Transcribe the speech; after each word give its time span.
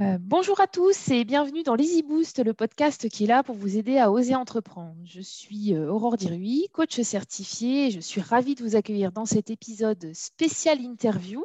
Euh, 0.00 0.18
bonjour 0.20 0.60
à 0.60 0.66
tous 0.66 1.08
et 1.10 1.24
bienvenue 1.24 1.62
dans 1.62 1.76
l'Easy 1.76 2.02
Boost, 2.02 2.44
le 2.44 2.52
podcast 2.52 3.08
qui 3.08 3.24
est 3.24 3.26
là 3.26 3.42
pour 3.42 3.54
vous 3.54 3.76
aider 3.76 3.96
à 3.96 4.10
oser 4.10 4.34
entreprendre. 4.34 4.96
Je 5.04 5.20
suis 5.20 5.72
euh, 5.72 5.88
Aurore 5.88 6.16
Dirui, 6.16 6.68
coach 6.72 7.00
certifié 7.00 7.86
et 7.86 7.90
je 7.90 8.00
suis 8.00 8.20
ravie 8.20 8.56
de 8.56 8.62
vous 8.64 8.74
accueillir 8.74 9.12
dans 9.12 9.24
cet 9.24 9.50
épisode 9.50 10.12
spécial 10.12 10.80
interview 10.80 11.44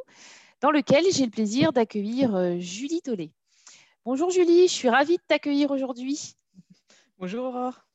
dans 0.62 0.72
lequel 0.72 1.06
j'ai 1.12 1.26
le 1.26 1.32
plaisir 1.32 1.74
d'accueillir 1.74 2.36
euh, 2.36 2.58
Julie 2.58 3.02
Tollet. 3.02 3.32
Bonjour 4.04 4.32
Julie, 4.32 4.68
je 4.68 4.74
suis 4.74 4.90
ravie 4.90 5.18
de 5.18 5.24
t'accueillir 5.28 5.72
aujourd'hui. 5.72 6.34
Bonjour 7.18 7.46
Aurore. 7.46 7.89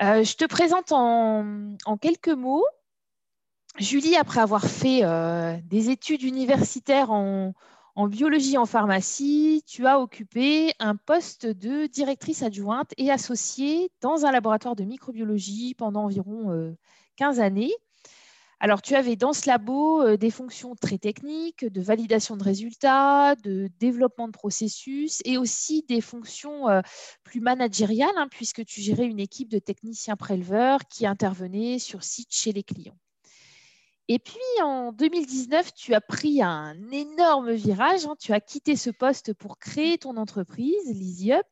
Je 0.00 0.34
te 0.36 0.44
présente 0.44 0.92
en, 0.92 1.76
quelques 2.00 2.28
mots. 2.28 2.64
Julie, 3.78 4.16
après 4.16 4.40
avoir 4.40 4.64
fait 4.64 5.02
des 5.64 5.90
études 5.90 6.22
universitaires 6.22 7.10
en, 7.10 7.54
en 7.94 8.08
biologie 8.08 8.56
en 8.56 8.66
pharmacie, 8.66 9.62
tu 9.66 9.86
as 9.86 10.00
occupé 10.00 10.72
un 10.78 10.96
poste 10.96 11.46
de 11.46 11.86
directrice 11.86 12.42
adjointe 12.42 12.92
et 12.96 13.10
associée 13.10 13.90
dans 14.00 14.24
un 14.24 14.32
laboratoire 14.32 14.76
de 14.76 14.84
microbiologie 14.84 15.74
pendant 15.74 16.04
environ 16.04 16.74
15 17.16 17.38
euh, 17.38 17.42
années. 17.42 17.72
Alors, 18.64 18.80
tu 18.80 18.94
avais 18.94 19.16
dans 19.16 19.32
ce 19.32 19.48
labo 19.48 20.02
euh, 20.02 20.16
des 20.16 20.30
fonctions 20.30 20.76
très 20.76 20.96
techniques, 20.96 21.64
de 21.64 21.80
validation 21.80 22.36
de 22.36 22.44
résultats, 22.44 23.34
de 23.34 23.68
développement 23.80 24.28
de 24.28 24.32
processus 24.32 25.20
et 25.24 25.36
aussi 25.36 25.84
des 25.88 26.00
fonctions 26.00 26.68
euh, 26.68 26.80
plus 27.24 27.40
managériales, 27.40 28.14
hein, 28.16 28.28
puisque 28.30 28.64
tu 28.64 28.80
gérais 28.80 29.06
une 29.06 29.18
équipe 29.18 29.48
de 29.48 29.58
techniciens 29.58 30.14
préleveurs 30.14 30.78
qui 30.88 31.06
intervenaient 31.06 31.80
sur 31.80 32.04
site 32.04 32.32
chez 32.32 32.52
les 32.52 32.62
clients. 32.62 32.96
Et 34.06 34.20
puis 34.20 34.38
en 34.62 34.92
2019, 34.92 35.74
tu 35.74 35.92
as 35.94 36.00
pris 36.00 36.40
un 36.40 36.76
énorme 36.92 37.50
virage. 37.50 38.06
Hein. 38.06 38.14
Tu 38.20 38.32
as 38.32 38.40
quitté 38.40 38.76
ce 38.76 38.90
poste 38.90 39.34
pour 39.34 39.58
créer 39.58 39.98
ton 39.98 40.16
entreprise, 40.16 40.86
LeasyUp. 40.86 41.48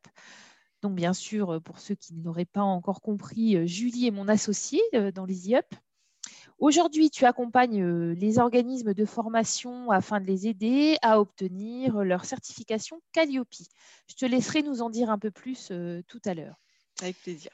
Donc 0.81 0.95
bien 0.95 1.11
sûr, 1.11 1.61
pour 1.61 1.79
ceux 1.79 1.95
qui 1.95 2.13
n'auraient 2.13 2.45
pas 2.45 2.61
encore 2.61 3.01
compris, 3.01 3.57
euh, 3.57 3.65
Julie 3.65 4.07
est 4.07 4.11
mon 4.11 4.29
associée 4.29 4.81
dans 5.13 5.25
LeasyUp. 5.25 5.65
Aujourd'hui, 6.61 7.09
tu 7.09 7.25
accompagnes 7.25 7.81
euh, 7.81 8.13
les 8.13 8.37
organismes 8.37 8.93
de 8.93 9.03
formation 9.03 9.89
afin 9.89 10.21
de 10.21 10.27
les 10.27 10.47
aider 10.47 10.95
à 11.01 11.19
obtenir 11.19 12.03
leur 12.03 12.23
certification 12.23 13.01
Calliope. 13.13 13.51
Je 14.07 14.13
te 14.13 14.25
laisserai 14.27 14.61
nous 14.61 14.83
en 14.83 14.91
dire 14.91 15.09
un 15.09 15.17
peu 15.17 15.31
plus 15.31 15.71
tout 16.07 16.21
à 16.23 16.35
l'heure. 16.35 16.55
Avec 17.01 17.19
plaisir. 17.19 17.49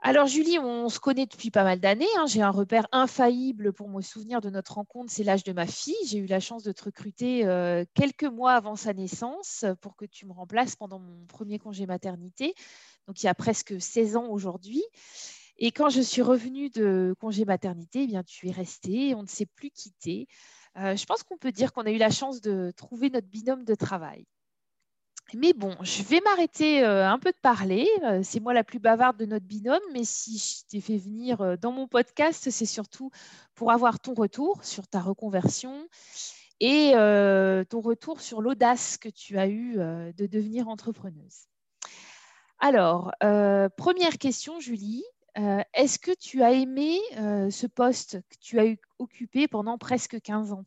Alors 0.00 0.26
Julie, 0.26 0.58
on 0.58 0.88
se 0.88 0.98
connaît 0.98 1.26
depuis 1.26 1.50
pas 1.50 1.62
mal 1.62 1.78
d'années. 1.78 2.08
Hein. 2.16 2.24
J'ai 2.26 2.40
un 2.40 2.50
repère 2.50 2.88
infaillible 2.90 3.74
pour 3.74 3.90
me 3.90 4.00
souvenir 4.00 4.40
de 4.40 4.48
notre 4.48 4.74
rencontre, 4.74 5.12
c'est 5.12 5.24
l'âge 5.24 5.44
de 5.44 5.52
ma 5.52 5.66
fille. 5.66 5.94
J'ai 6.06 6.18
eu 6.18 6.26
la 6.26 6.40
chance 6.40 6.64
de 6.64 6.72
te 6.72 6.84
recruter 6.84 7.46
euh, 7.46 7.84
quelques 7.92 8.24
mois 8.24 8.54
avant 8.54 8.76
sa 8.76 8.94
naissance 8.94 9.66
pour 9.82 9.94
que 9.94 10.06
tu 10.06 10.24
me 10.24 10.32
remplaces 10.32 10.74
pendant 10.74 10.98
mon 10.98 11.26
premier 11.26 11.58
congé 11.58 11.84
maternité. 11.84 12.54
Donc 13.06 13.22
il 13.22 13.26
y 13.26 13.28
a 13.28 13.34
presque 13.34 13.78
16 13.78 14.16
ans 14.16 14.26
aujourd'hui. 14.28 14.82
Et 15.64 15.70
quand 15.70 15.90
je 15.90 16.00
suis 16.00 16.22
revenue 16.22 16.70
de 16.70 17.14
congé 17.20 17.44
maternité, 17.44 18.02
eh 18.02 18.06
bien, 18.08 18.24
tu 18.24 18.48
es 18.48 18.50
restée, 18.50 19.14
on 19.14 19.22
ne 19.22 19.28
s'est 19.28 19.46
plus 19.46 19.70
quitté. 19.70 20.26
Euh, 20.76 20.96
je 20.96 21.06
pense 21.06 21.22
qu'on 21.22 21.38
peut 21.38 21.52
dire 21.52 21.72
qu'on 21.72 21.86
a 21.86 21.92
eu 21.92 21.98
la 21.98 22.10
chance 22.10 22.40
de 22.40 22.72
trouver 22.76 23.10
notre 23.10 23.28
binôme 23.28 23.64
de 23.64 23.76
travail. 23.76 24.26
Mais 25.34 25.52
bon, 25.52 25.76
je 25.82 26.02
vais 26.02 26.20
m'arrêter 26.24 26.82
euh, 26.82 27.08
un 27.08 27.20
peu 27.20 27.30
de 27.30 27.38
parler. 27.40 27.88
Euh, 28.02 28.22
c'est 28.24 28.40
moi 28.40 28.52
la 28.54 28.64
plus 28.64 28.80
bavarde 28.80 29.16
de 29.16 29.24
notre 29.24 29.46
binôme, 29.46 29.78
mais 29.92 30.02
si 30.02 30.36
je 30.36 30.66
t'ai 30.66 30.80
fait 30.80 30.96
venir 30.96 31.56
dans 31.58 31.70
mon 31.70 31.86
podcast, 31.86 32.50
c'est 32.50 32.66
surtout 32.66 33.12
pour 33.54 33.70
avoir 33.70 34.00
ton 34.00 34.14
retour 34.14 34.64
sur 34.64 34.88
ta 34.88 34.98
reconversion 34.98 35.86
et 36.58 36.90
ton 37.70 37.80
retour 37.80 38.20
sur 38.20 38.42
l'audace 38.42 38.98
que 38.98 39.08
tu 39.08 39.38
as 39.38 39.46
eue 39.46 39.76
de 39.76 40.26
devenir 40.26 40.66
entrepreneuse. 40.66 41.46
Alors, 42.58 43.12
première 43.76 44.18
question, 44.18 44.58
Julie. 44.58 45.04
Est-ce 45.34 45.98
que 45.98 46.12
tu 46.14 46.42
as 46.42 46.52
aimé 46.52 46.98
ce 47.50 47.66
poste 47.66 48.20
que 48.28 48.36
tu 48.40 48.60
as 48.60 48.74
occupé 48.98 49.48
pendant 49.48 49.78
presque 49.78 50.20
15 50.20 50.52
ans? 50.52 50.64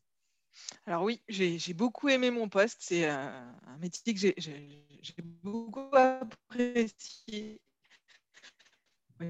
Alors 0.86 1.03
oui, 1.03 1.22
j'ai 1.28 1.74
beaucoup 1.74 2.09
aimé 2.09 2.31
mon 2.31 2.48
poste. 2.50 2.78
C'est 2.80 3.06
un 3.06 3.78
métier 3.80 4.14
que 4.14 4.20
j'ai 4.20 4.86
beaucoup 5.44 5.90
apprécié. 5.94 7.59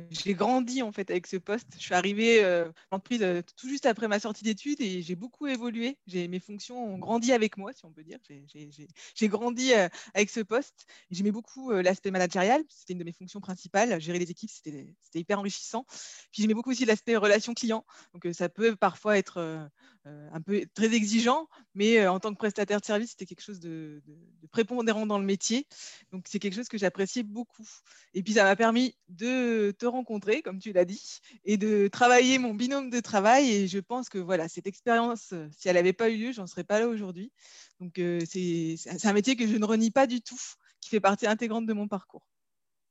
J'ai 0.09 0.33
grandi 0.33 0.81
en 0.81 0.91
fait 0.91 1.11
avec 1.11 1.27
ce 1.27 1.37
poste. 1.37 1.67
Je 1.77 1.83
suis 1.83 1.93
arrivée 1.93 2.43
euh, 2.43 2.65
en 2.89 2.97
entreprise 2.97 3.21
euh, 3.21 3.41
tout 3.55 3.69
juste 3.69 3.85
après 3.85 4.07
ma 4.07 4.19
sortie 4.19 4.43
d'études 4.43 4.81
et 4.81 5.03
j'ai 5.03 5.15
beaucoup 5.15 5.45
évolué. 5.45 5.99
Mes 6.11 6.39
fonctions 6.39 6.83
ont 6.83 6.97
grandi 6.97 7.31
avec 7.31 7.57
moi, 7.57 7.71
si 7.71 7.85
on 7.85 7.91
peut 7.91 8.03
dire. 8.03 8.17
J'ai 8.27 9.27
grandi 9.27 9.73
euh, 9.73 9.87
avec 10.15 10.31
ce 10.31 10.39
poste. 10.39 10.87
J'aimais 11.11 11.31
beaucoup 11.31 11.71
l'aspect 11.71 12.09
managérial. 12.09 12.63
C'était 12.69 12.93
une 12.93 12.99
de 12.99 13.03
mes 13.03 13.13
fonctions 13.13 13.41
principales. 13.41 13.99
Gérer 14.01 14.17
les 14.17 14.31
équipes, 14.31 14.49
c'était 14.49 14.95
hyper 15.13 15.39
enrichissant. 15.39 15.85
Puis 16.31 16.41
j'aimais 16.41 16.55
beaucoup 16.55 16.71
aussi 16.71 16.85
l'aspect 16.85 17.15
relation 17.15 17.53
client. 17.53 17.85
Donc 18.13 18.27
ça 18.33 18.49
peut 18.49 18.75
parfois 18.75 19.17
être 19.17 19.69
un 20.05 20.41
peu 20.41 20.65
très 20.73 20.93
exigeant, 20.93 21.47
mais 21.73 22.07
en 22.07 22.19
tant 22.19 22.31
que 22.31 22.37
prestataire 22.37 22.79
de 22.79 22.85
service, 22.85 23.11
c'était 23.11 23.25
quelque 23.25 23.41
chose 23.41 23.59
de, 23.59 24.01
de 24.05 24.47
prépondérant 24.47 25.05
dans 25.05 25.19
le 25.19 25.25
métier. 25.25 25.67
Donc 26.11 26.25
c'est 26.27 26.39
quelque 26.39 26.55
chose 26.55 26.67
que 26.67 26.77
j'appréciais 26.77 27.23
beaucoup. 27.23 27.67
Et 28.13 28.23
puis 28.23 28.33
ça 28.33 28.43
m'a 28.43 28.55
permis 28.55 28.95
de 29.09 29.74
te 29.75 29.85
rencontrer, 29.85 30.41
comme 30.41 30.59
tu 30.59 30.73
l'as 30.73 30.85
dit, 30.85 31.19
et 31.43 31.57
de 31.57 31.87
travailler 31.87 32.39
mon 32.39 32.53
binôme 32.53 32.89
de 32.89 32.99
travail. 32.99 33.51
Et 33.51 33.67
je 33.67 33.79
pense 33.79 34.09
que 34.09 34.17
voilà, 34.17 34.47
cette 34.47 34.67
expérience, 34.67 35.33
euh, 35.33 35.47
si 35.57 35.67
elle 35.67 35.75
n'avait 35.75 35.93
pas 35.93 36.09
eu 36.09 36.17
lieu, 36.17 36.31
j'en 36.31 36.47
serais 36.47 36.63
pas 36.63 36.79
là 36.79 36.87
aujourd'hui. 36.87 37.31
Donc 37.79 37.99
euh, 37.99 38.21
c'est 38.27 38.77
un 39.05 39.13
métier 39.13 39.35
que 39.35 39.47
je 39.47 39.57
ne 39.57 39.65
renie 39.65 39.91
pas 39.91 40.07
du 40.07 40.21
tout, 40.21 40.39
qui 40.81 40.89
fait 40.89 40.99
partie 40.99 41.27
intégrante 41.27 41.65
de 41.65 41.73
mon 41.73 41.87
parcours. 41.87 42.27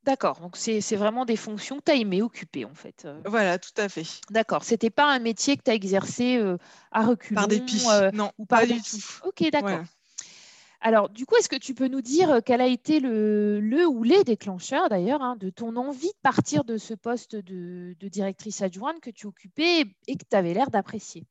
D'accord, 0.03 0.39
donc 0.41 0.59
c'est 0.59 0.97
vraiment 0.97 1.25
des 1.25 1.37
fonctions 1.37 1.79
que 1.79 1.85
tu 1.87 1.93
as 1.93 1.95
aimé 1.95 2.21
occuper 2.21 2.67
en 2.67 2.75
fait. 2.75 3.07
Euh. 3.07 3.23
Voilà, 3.25 3.59
tout 3.59 3.73
à 3.79 3.89
fait. 3.89 4.05
D'accord, 4.29 4.63
c'était 4.63 4.91
pas 4.91 5.11
un 5.11 5.19
métier 5.19 5.57
que 5.57 5.63
tu 5.63 5.71
as 5.71 5.75
exercé 5.75 6.39
à 6.93 7.07
reculons 7.07 7.41
Par 7.41 7.49
dépit, 7.49 7.83
non, 8.13 8.31
ou 8.37 8.45
pas 8.45 8.67
du 8.67 8.83
tout. 8.83 8.99
Ok, 9.25 9.51
d'accord. 9.51 9.81
Alors, 10.87 11.09
du 11.09 11.25
coup, 11.25 11.35
est-ce 11.37 11.49
que 11.49 11.57
tu 11.57 11.73
peux 11.73 11.89
nous 11.89 12.03
dire 12.03 12.31
euh, 12.31 12.41
quel 12.45 12.61
a 12.61 12.67
été 12.67 13.01
le, 13.01 13.87
ou 13.89 14.03
les 14.03 14.23
déclencheurs 14.23 14.91
d'ailleurs 14.91 15.23
hein, 15.23 15.35
de 15.41 15.49
ton 15.49 15.77
envie 15.77 16.09
de 16.09 16.21
partir 16.23 16.63
de 16.63 16.77
ce 16.77 16.93
poste 16.93 17.37
de, 17.37 17.97
directrice 18.03 18.61
adjointe 18.61 19.01
que 19.01 19.09
tu 19.09 19.27
occupais 19.27 19.87
et 20.07 20.17
que 20.17 20.25
tu 20.31 20.37
avais 20.37 20.53
l'air 20.53 20.69
d'apprécier? 20.69 21.25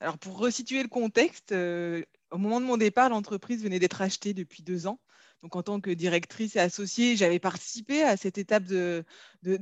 Alors, 0.00 0.16
pour 0.16 0.38
resituer 0.38 0.82
le 0.82 0.88
contexte, 0.88 1.52
euh, 1.52 2.02
au 2.30 2.38
moment 2.38 2.62
de 2.62 2.64
mon 2.64 2.78
départ, 2.78 3.10
l'entreprise 3.10 3.62
venait 3.62 3.78
d'être 3.78 4.00
achetée 4.00 4.32
depuis 4.32 4.62
deux 4.62 4.86
ans. 4.86 4.98
Donc, 5.42 5.54
en 5.54 5.62
tant 5.62 5.78
que 5.78 5.90
directrice 5.90 6.56
et 6.56 6.60
associée, 6.60 7.14
j'avais 7.14 7.40
participé 7.40 8.02
à 8.04 8.16
cette 8.16 8.38
étape 8.38 8.64
de, 8.64 9.04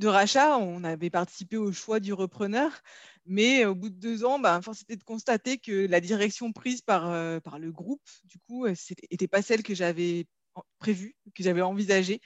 rachat. 0.05 0.57
On 0.57 0.85
avait 0.85 1.09
participé 1.09 1.57
au 1.57 1.73
choix 1.73 1.99
du 1.99 2.13
repreneur. 2.13 2.71
Mais 3.25 3.65
au 3.65 3.75
bout 3.75 3.89
de 3.89 3.95
deux 3.95 4.25
ans, 4.25 4.39
bah, 4.39 4.61
force 4.61 4.81
était 4.81 4.95
de 4.95 5.03
constater 5.03 5.57
que 5.57 5.85
la 5.87 6.01
direction 6.01 6.51
prise 6.51 6.81
par, 6.81 7.09
euh, 7.09 7.39
par 7.39 7.59
le 7.59 7.71
groupe, 7.71 8.01
du 8.25 8.39
coup, 8.39 8.67
n'était 8.67 9.27
pas 9.27 9.41
celle 9.41 9.63
que 9.63 9.75
j'avais 9.75 10.25
prévue, 10.79 11.15
que 11.35 11.43
j'avais 11.43 11.61
envisagée. 11.61 12.19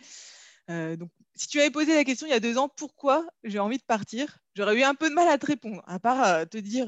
Euh, 0.70 0.96
donc, 0.96 1.12
si 1.36 1.48
tu 1.48 1.60
avais 1.60 1.70
posé 1.70 1.94
la 1.94 2.04
question 2.04 2.28
il 2.28 2.32
y 2.32 2.34
a 2.34 2.40
deux 2.40 2.58
ans, 2.58 2.70
pourquoi 2.70 3.28
j'ai 3.44 3.60
envie 3.60 3.78
de 3.78 3.84
partir, 3.84 4.40
j'aurais 4.56 4.78
eu 4.78 4.84
un 4.84 4.96
peu 4.96 5.10
de 5.10 5.14
mal 5.14 5.28
à 5.28 5.38
te 5.38 5.46
répondre, 5.46 5.84
à 5.86 6.00
part 6.00 6.24
euh, 6.24 6.46
te 6.46 6.58
dire 6.58 6.88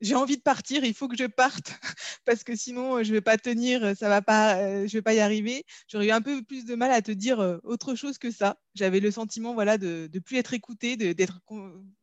j'ai 0.00 0.14
envie 0.14 0.38
de 0.38 0.42
partir, 0.42 0.82
il 0.84 0.94
faut 0.94 1.08
que 1.08 1.16
je 1.16 1.26
parte 1.26 1.78
parce 2.24 2.42
que 2.42 2.56
sinon 2.56 3.02
je 3.02 3.12
vais 3.12 3.20
pas 3.20 3.36
tenir, 3.36 3.94
ça 3.96 4.08
va 4.08 4.22
pas, 4.22 4.86
je 4.86 4.92
vais 4.92 5.02
pas 5.02 5.12
y 5.12 5.20
arriver. 5.20 5.64
J'aurais 5.88 6.06
eu 6.06 6.10
un 6.10 6.22
peu 6.22 6.42
plus 6.42 6.64
de 6.64 6.74
mal 6.74 6.90
à 6.90 7.02
te 7.02 7.12
dire 7.12 7.60
autre 7.64 7.94
chose 7.94 8.16
que 8.16 8.30
ça. 8.30 8.58
J'avais 8.74 9.00
le 9.00 9.10
sentiment 9.10 9.52
voilà 9.52 9.76
de 9.76 10.08
ne 10.12 10.18
plus 10.20 10.38
être 10.38 10.54
écoutée, 10.54 10.96
d'être 10.96 11.40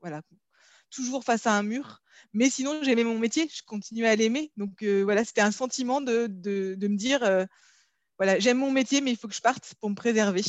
voilà 0.02 0.22
toujours 0.90 1.24
face 1.24 1.48
à 1.48 1.54
un 1.54 1.64
mur. 1.64 2.02
Mais 2.34 2.50
sinon 2.50 2.82
j'aimais 2.84 3.04
mon 3.04 3.20
métier, 3.20 3.50
je 3.54 3.64
continuais 3.64 4.08
à 4.10 4.16
l'aimer. 4.16 4.52
Donc 4.58 4.84
voilà, 4.84 5.24
c'était 5.26 5.42
un 5.42 5.52
sentiment 5.52 6.02
de, 6.02 6.28
de, 6.28 6.88
me 6.88 6.96
dire 6.96 7.20
voilà 8.18 8.40
j'aime 8.40 8.58
mon 8.58 8.72
métier, 8.72 9.02
mais 9.02 9.12
il 9.12 9.18
faut 9.18 9.28
que 9.28 9.36
je 9.36 9.42
parte 9.42 9.74
pour 9.80 9.90
me 9.90 9.96
préserver. 9.96 10.44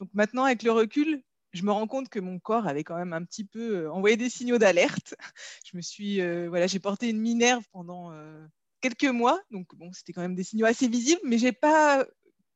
Donc 0.00 0.08
maintenant 0.14 0.44
avec 0.44 0.62
le 0.62 0.72
recul, 0.72 1.22
je 1.52 1.62
me 1.62 1.72
rends 1.72 1.86
compte 1.86 2.08
que 2.08 2.20
mon 2.20 2.38
corps 2.38 2.66
avait 2.66 2.84
quand 2.84 2.96
même 2.96 3.12
un 3.12 3.24
petit 3.24 3.44
peu 3.44 3.84
euh, 3.84 3.92
envoyé 3.92 4.16
des 4.16 4.30
signaux 4.30 4.58
d'alerte. 4.58 5.14
Je 5.64 5.76
me 5.76 5.82
suis, 5.82 6.20
euh, 6.20 6.48
voilà, 6.48 6.66
j'ai 6.66 6.78
porté 6.78 7.08
une 7.08 7.20
minerve 7.20 7.64
pendant 7.72 8.12
euh, 8.12 8.46
quelques 8.80 9.04
mois, 9.04 9.40
donc 9.50 9.74
bon, 9.76 9.92
c'était 9.92 10.12
quand 10.12 10.22
même 10.22 10.34
des 10.34 10.44
signaux 10.44 10.66
assez 10.66 10.88
visibles, 10.88 11.20
mais 11.24 11.38
j'ai 11.38 11.52
pas 11.52 12.06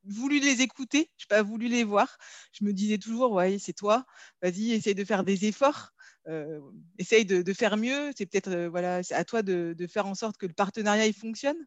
voulu 0.03 0.39
les 0.39 0.61
écouter, 0.61 1.09
j'ai 1.17 1.27
pas 1.27 1.41
voulu 1.41 1.67
les 1.67 1.83
voir. 1.83 2.17
Je 2.51 2.63
me 2.65 2.73
disais 2.73 2.97
toujours, 2.97 3.31
ouais, 3.31 3.57
c'est 3.59 3.73
toi, 3.73 4.05
vas-y, 4.41 4.71
essaye 4.73 4.95
de 4.95 5.05
faire 5.05 5.23
des 5.23 5.45
efforts. 5.45 5.93
Essaye 6.97 7.25
de, 7.25 7.53
faire 7.53 7.77
mieux. 7.77 8.11
C'est 8.17 8.25
peut-être 8.25 8.67
voilà, 8.67 9.01
à 9.11 9.23
toi 9.23 9.43
de, 9.43 9.75
faire 9.87 10.07
en 10.07 10.15
sorte 10.15 10.37
que 10.37 10.45
le 10.45 10.53
partenariat 10.53 11.05
il 11.05 11.13
fonctionne, 11.13 11.57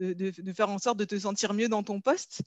de, 0.00 0.52
faire 0.52 0.70
en 0.70 0.78
sorte 0.78 0.98
de 0.98 1.04
te 1.04 1.18
sentir 1.18 1.54
mieux 1.54 1.68
dans 1.68 1.82
ton 1.82 2.00
poste. 2.00 2.42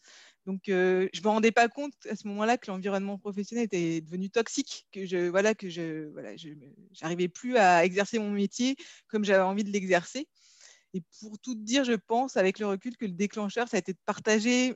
Donc, 0.45 0.62
je 0.68 1.03
ne 1.03 1.23
me 1.23 1.27
rendais 1.27 1.51
pas 1.51 1.68
compte 1.69 1.94
à 2.09 2.15
ce 2.15 2.27
moment-là 2.27 2.57
que 2.57 2.69
l'environnement 2.71 3.18
professionnel 3.18 3.65
était 3.65 4.01
devenu 4.01 4.29
toxique, 4.29 4.88
que 4.91 5.06
je 5.06 5.29
voilà 5.29 5.56
que 5.56 5.69
je 5.69 6.09
voilà, 6.09 6.31
j'arrivais 6.91 7.27
plus 7.27 7.57
à 7.57 7.85
exercer 7.85 8.19
mon 8.19 8.31
métier 8.31 8.75
comme 9.07 9.23
j'avais 9.23 9.44
envie 9.44 9.63
de 9.63 9.71
l'exercer. 9.71 10.27
Et 10.94 11.01
pour 11.19 11.39
tout 11.39 11.56
dire, 11.56 11.83
je 11.83 11.94
pense 11.94 12.38
avec 12.38 12.59
le 12.59 12.68
recul 12.68 12.97
que 12.97 13.06
le 13.06 13.13
déclencheur, 13.13 13.68
ça 13.68 13.77
a 13.77 13.79
été 13.79 13.94
de 13.94 14.00
partager 14.06 14.75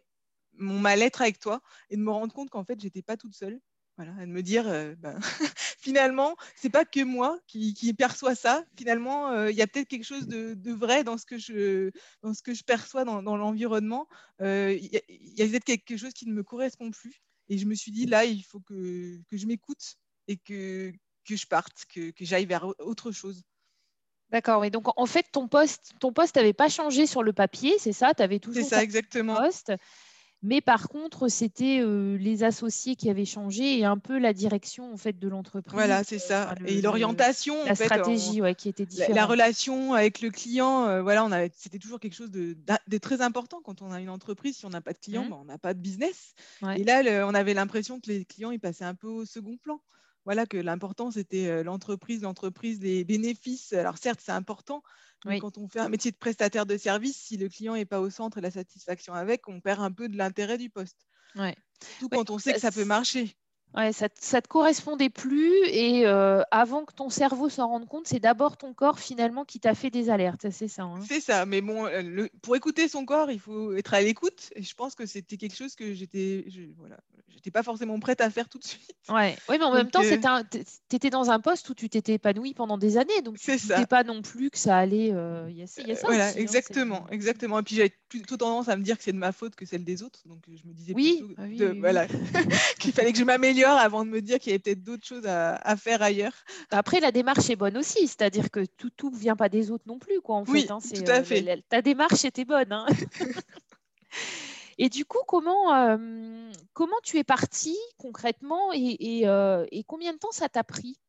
mon 0.58 0.80
mal-être 0.80 1.22
avec 1.22 1.40
toi 1.40 1.62
et 1.90 1.98
de 1.98 2.02
me 2.02 2.12
rendre 2.12 2.34
compte 2.34 2.50
qu'en 2.50 2.64
fait, 2.64 2.80
j'étais 2.80 3.02
pas 3.02 3.18
toute 3.18 3.36
seule. 3.36 3.60
Voilà, 3.98 4.12
de 4.26 4.32
me 4.32 4.42
dire, 4.42 4.68
euh, 4.68 4.94
ben, 4.98 5.18
finalement, 5.80 6.36
c'est 6.58 6.70
pas 6.70 6.84
que 6.84 7.02
moi 7.02 7.40
qui, 7.48 7.74
qui 7.74 7.94
perçois 7.94 8.36
ça. 8.36 8.66
Finalement, 8.78 9.30
euh, 9.30 9.50
il 9.50 9.56
y 9.56 9.62
a 9.62 9.68
peut-être 9.68 9.88
quelque 9.88 10.04
chose 10.04 10.28
de, 10.28 10.54
de, 10.54 10.72
vrai 10.74 11.06
dans 11.06 11.18
ce 11.18 11.26
que 11.26 11.38
je, 11.38 11.92
dans 12.22 12.34
ce 12.34 12.44
que 12.44 12.54
je 12.54 12.64
perçois 12.64 13.06
dans, 13.06 13.24
dans 13.24 13.38
l'environnement. 13.38 14.08
Euh, 14.42 14.78
il 14.78 14.92
y 14.92 15.42
a, 15.42 15.48
peut-être 15.48 15.64
quelque 15.64 15.96
chose 15.96 16.12
qui 16.14 16.28
ne 16.28 16.34
me 16.34 16.44
correspond 16.44 16.92
plus. 16.92 17.22
Et 17.48 17.58
je 17.58 17.66
me 17.66 17.74
suis 17.74 17.92
dit, 17.92 18.06
là, 18.06 18.26
il 18.26 18.44
faut 18.44 18.60
que, 18.60 19.22
que 19.30 19.38
je 19.38 19.46
m'écoute 19.46 19.96
et 20.28 20.36
que, 20.36 20.92
que 21.26 21.38
je 21.38 21.48
parte, 21.48 21.86
que, 21.88 22.12
que 22.12 22.26
j'aille 22.26 22.48
vers 22.48 22.68
autre 22.80 23.14
chose. 23.14 23.44
D'accord, 24.32 24.66
et 24.66 24.72
donc 24.72 24.88
en 25.00 25.06
fait, 25.06 25.28
ton 25.32 25.48
poste 25.48 25.94
ton 26.00 26.12
poste 26.12 26.36
n'avait 26.36 26.52
pas 26.52 26.68
changé 26.68 27.06
sur 27.06 27.22
le 27.22 27.32
papier, 27.32 27.78
c'est 27.78 27.94
ça? 27.94 28.14
Tu 28.16 28.24
avais 28.24 28.40
toujours 28.40 28.68
ça, 28.68 28.84
exactement. 28.84 29.36
poste. 29.36 29.72
Mais 30.44 30.62
par 30.62 30.90
contre, 30.90 31.28
c'était 31.28 31.80
euh, 31.80 32.18
les 32.18 32.44
associés 32.44 32.96
qui 32.96 33.10
avaient 33.10 33.26
changé 33.26 33.80
et 33.80 33.86
un 33.86 33.98
peu 33.98 34.20
la 34.20 34.34
direction 34.34 34.94
en 34.94 34.98
fait 34.98 35.18
de 35.18 35.28
l'entreprise. 35.28 35.74
Voilà, 35.74 36.04
c'est 36.04 36.20
ça. 36.20 36.54
et 36.68 36.82
l'orientation, 36.82 37.56
la 37.66 37.76
stratégie, 37.76 38.42
qui 38.58 38.70
était 38.70 38.86
différente. 38.86 39.16
La, 39.16 39.26
relation 39.26 39.94
avec 39.94 40.22
le 40.22 40.30
client, 40.30 40.86
euh, 40.86 41.02
voilà, 41.02 41.26
on 41.26 41.32
avait, 41.32 41.52
c'était 41.56 41.80
toujours 41.80 42.00
quelque 42.00 42.14
chose 42.14 42.32
de, 42.32 42.56
très 43.00 43.22
important 43.22 43.62
quand 43.64 43.82
on 43.82 43.92
a 43.92 44.00
une 44.00 44.10
entreprise. 44.10 44.58
Si 44.58 44.66
on 44.66 44.70
n'a 44.70 44.82
pas 44.82 44.94
de 44.94 45.00
clients, 45.00 45.26
mmh. 45.26 45.30
ben, 45.30 45.38
on 45.42 45.46
n'a 45.46 45.58
pas 45.58 45.74
de 45.74 45.80
business. 45.80 46.36
Et 46.78 46.84
là, 46.84 47.26
on 47.28 47.34
avait 47.34 47.54
l'impression 47.54 48.00
que 48.00 48.12
les 48.12 48.26
clients, 48.26 48.52
ils 48.52 48.60
passaient 48.60 48.86
un 48.86 48.96
peu 48.96 49.08
au 49.08 49.26
second 49.26 49.58
plan 49.58 49.80
voilà 50.26 50.46
que 50.46 50.58
l'important 50.58 51.12
c'était 51.12 51.64
l'entreprise, 51.64 52.22
l'entreprise, 52.24 52.82
les 52.82 53.04
bénéfices. 53.04 53.74
Alors 53.74 53.98
certes, 53.98 54.20
c'est 54.24 54.32
important, 54.32 54.84
mais 55.26 55.40
quand 55.40 55.58
on 55.58 55.68
fait 55.68 55.80
un 55.80 55.90
métier 55.90 56.12
de 56.12 56.18
prestataire 56.18 56.66
de 56.66 56.78
service, 56.78 57.18
si 57.18 57.38
le 57.38 57.50
client 57.50 57.74
n'est 57.74 57.86
pas 57.86 58.00
au 58.00 58.10
centre 58.10 58.38
et 58.38 58.42
la 58.42 58.52
satisfaction 58.52 59.14
avec, 59.14 59.48
on 59.48 59.62
perd 59.62 59.82
un 59.82 59.92
peu 59.92 60.10
de 60.10 60.18
l'intérêt 60.18 60.58
du 60.58 60.70
poste. 60.70 61.08
Ouais. 61.36 61.56
Tout 62.00 62.10
quand 62.10 62.30
on 62.30 62.40
sait 62.40 62.54
que 62.54 62.60
ça 62.60 62.72
peut 62.72 62.86
marcher. 62.86 63.36
Ouais, 63.76 63.92
ça 63.92 64.06
ne 64.06 64.40
te 64.40 64.48
correspondait 64.48 65.10
plus 65.10 65.54
et 65.66 66.06
euh, 66.06 66.42
avant 66.50 66.86
que 66.86 66.94
ton 66.94 67.10
cerveau 67.10 67.50
s'en 67.50 67.68
rende 67.68 67.88
compte, 67.88 68.08
c'est 68.08 68.22
d'abord 68.22 68.56
ton 68.56 68.74
corps 68.74 69.00
finalement 69.00 69.44
qui 69.44 69.60
t'a 69.60 69.76
fait 69.76 69.90
des 69.90 70.10
alertes, 70.10 70.50
c'est 70.50 70.70
ça. 70.70 70.84
Hein. 70.84 71.00
c'est 71.06 71.20
ça, 71.20 71.46
mais 71.46 71.60
bon, 71.60 71.86
euh, 71.86 72.28
pour 72.42 72.56
écouter 72.56 72.88
son 72.88 73.06
corps, 73.06 73.32
il 73.32 73.40
faut 73.40 73.74
être 73.74 73.94
à 73.94 74.02
l'écoute 74.02 74.50
et 74.56 74.64
je 74.64 74.74
pense 74.76 74.96
que 74.96 75.06
c'était 75.06 75.36
quelque 75.36 75.58
chose 75.58 75.76
que 75.76 75.94
j'étais, 75.94 76.46
voilà, 76.78 76.98
j'étais 77.28 77.52
pas 77.52 77.64
forcément 77.64 78.00
prête 78.00 78.22
à 78.22 78.30
faire 78.30 78.48
tout 78.48 78.60
de 78.60 78.64
suite. 78.64 78.96
Ouais, 79.10 79.36
oui, 79.50 79.58
mais 79.60 79.66
en 79.66 79.74
même 79.74 79.92
temps, 79.92 80.04
euh... 80.04 80.44
tu 80.50 80.96
étais 80.96 81.10
dans 81.10 81.30
un 81.30 81.42
poste 81.42 81.70
où 81.70 81.74
tu 81.74 81.90
t'étais 81.90 82.14
épanoui 82.14 82.54
pendant 82.54 82.78
des 82.78 82.98
années, 82.98 83.22
donc 83.24 83.38
tu 83.38 83.52
ne 83.52 83.86
pas 83.86 84.06
non 84.06 84.22
plus 84.22 84.52
que 84.52 84.58
ça 84.58 84.78
allait. 84.78 85.12
Euh, 85.12 85.52
y, 85.52 85.64
a, 85.64 85.68
ça. 85.68 85.82
Voilà, 86.04 86.30
hein, 86.30 86.34
exactement, 86.38 87.08
exactement. 87.10 87.60
Et 87.60 87.64
puis 87.64 87.76
j'avais 87.76 87.94
plutôt 88.08 88.38
tendance 88.38 88.70
à 88.70 88.78
me 88.78 88.84
dire 88.84 88.98
que 88.98 89.04
c'est 89.04 89.12
de 89.12 89.18
ma 89.18 89.34
faute 89.34 89.56
que 89.56 89.66
celle 89.66 89.84
des 89.84 90.02
autres, 90.02 90.22
donc 90.26 90.40
je 90.48 90.66
me 90.66 90.74
disais 90.74 90.94
oui, 90.96 91.22
plutôt 91.36 91.66
ah 91.68 91.74
voilà, 91.80 92.08
qu'il 92.80 92.94
fallait 92.94 93.12
que 93.12 93.20
je 93.20 93.26
m'améliore 93.26 93.65
avant 93.74 94.06
de 94.06 94.10
me 94.10 94.22
dire 94.22 94.40
qu'il 94.40 94.52
y 94.52 94.54
avait 94.54 94.60
peut-être 94.60 94.84
d'autres 94.84 95.06
choses 95.06 95.26
à, 95.26 95.76
faire 95.78 96.02
ailleurs. 96.02 96.34
Après, 96.72 97.00
la 97.00 97.12
démarche 97.12 97.50
est 97.50 97.56
bonne 97.56 97.78
aussi, 97.78 98.08
c'est-à-dire 98.08 98.50
que 98.52 98.66
tout 98.66 99.10
ne 99.10 99.18
vient 99.18 99.36
pas 99.36 99.50
des 99.50 99.72
autres 99.72 99.86
non 99.88 100.00
plus. 100.00 100.22
Quoi, 100.22 100.38
en 100.38 100.44
oui, 100.48 100.62
fait, 100.62 100.72
hein, 100.72 100.80
tout 100.80 101.12
à 101.12 101.24
fait. 101.24 101.64
ta 101.70 101.82
démarche 101.82 102.26
était 102.26 102.46
bonne. 102.46 102.72
Hein. 102.72 102.86
et 104.78 104.90
du 104.90 105.06
coup, 105.06 105.22
comment, 105.28 105.76
euh, 105.76 106.52
comment 106.74 106.98
tu 107.04 107.18
es 107.18 107.24
partie 107.24 107.78
concrètement 107.98 108.72
et, 108.74 109.22
euh, 109.26 109.66
et, 109.72 109.84
combien 109.84 110.14
de 110.14 110.18
temps 110.18 110.32
ça 110.32 110.50
t'a 110.50 110.64
pris? 110.64 111.00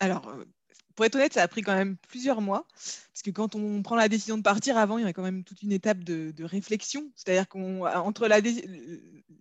Alors, 0.00 0.28
euh, 0.28 0.44
pour 0.96 1.04
être 1.04 1.14
honnête, 1.14 1.34
ça 1.34 1.42
a 1.42 1.48
pris 1.48 1.60
quand 1.60 1.74
même 1.74 1.96
plusieurs 2.08 2.40
mois. 2.40 2.66
Parce 2.72 3.22
que 3.22 3.30
quand 3.30 3.54
on 3.54 3.82
prend 3.82 3.96
la 3.96 4.08
décision 4.08 4.38
de 4.38 4.42
partir, 4.42 4.78
avant, 4.78 4.96
il 4.96 5.02
y 5.02 5.04
avait 5.04 5.12
quand 5.12 5.22
même 5.22 5.44
toute 5.44 5.62
une 5.62 5.72
étape 5.72 6.02
de, 6.02 6.32
réflexion. 6.42 7.10
C'est-à-dire 7.14 7.48
qu'entre 7.48 8.28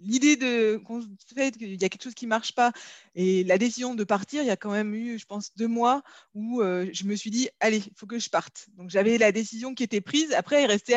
l'idée 0.01 0.79
qu'on 0.85 1.01
fait 1.33 1.51
qu'il 1.57 1.81
y 1.81 1.85
a 1.85 1.89
quelque 1.89 2.03
chose 2.03 2.13
qui 2.13 2.25
ne 2.25 2.29
marche 2.29 2.53
pas 2.53 2.73
et 3.15 3.43
la 3.45 3.57
décision 3.57 3.95
de 3.95 4.03
partir, 4.03 4.43
il 4.43 4.47
y 4.47 4.51
a 4.51 4.57
quand 4.57 4.71
même 4.71 4.93
eu, 4.93 5.17
je 5.17 5.25
pense, 5.25 5.55
deux 5.55 5.67
mois 5.67 6.03
où 6.33 6.61
euh, 6.61 6.89
je 6.91 7.05
me 7.05 7.15
suis 7.15 7.31
dit, 7.31 7.49
allez, 7.61 7.77
il 7.77 7.93
faut 7.95 8.05
que 8.05 8.19
je 8.19 8.29
parte. 8.29 8.67
Donc 8.77 8.89
j'avais 8.89 9.17
la 9.17 9.31
décision 9.31 9.73
qui 9.73 9.83
était 9.83 10.01
prise. 10.01 10.33
Après, 10.33 10.63
il 10.63 10.67
restait 10.67 10.95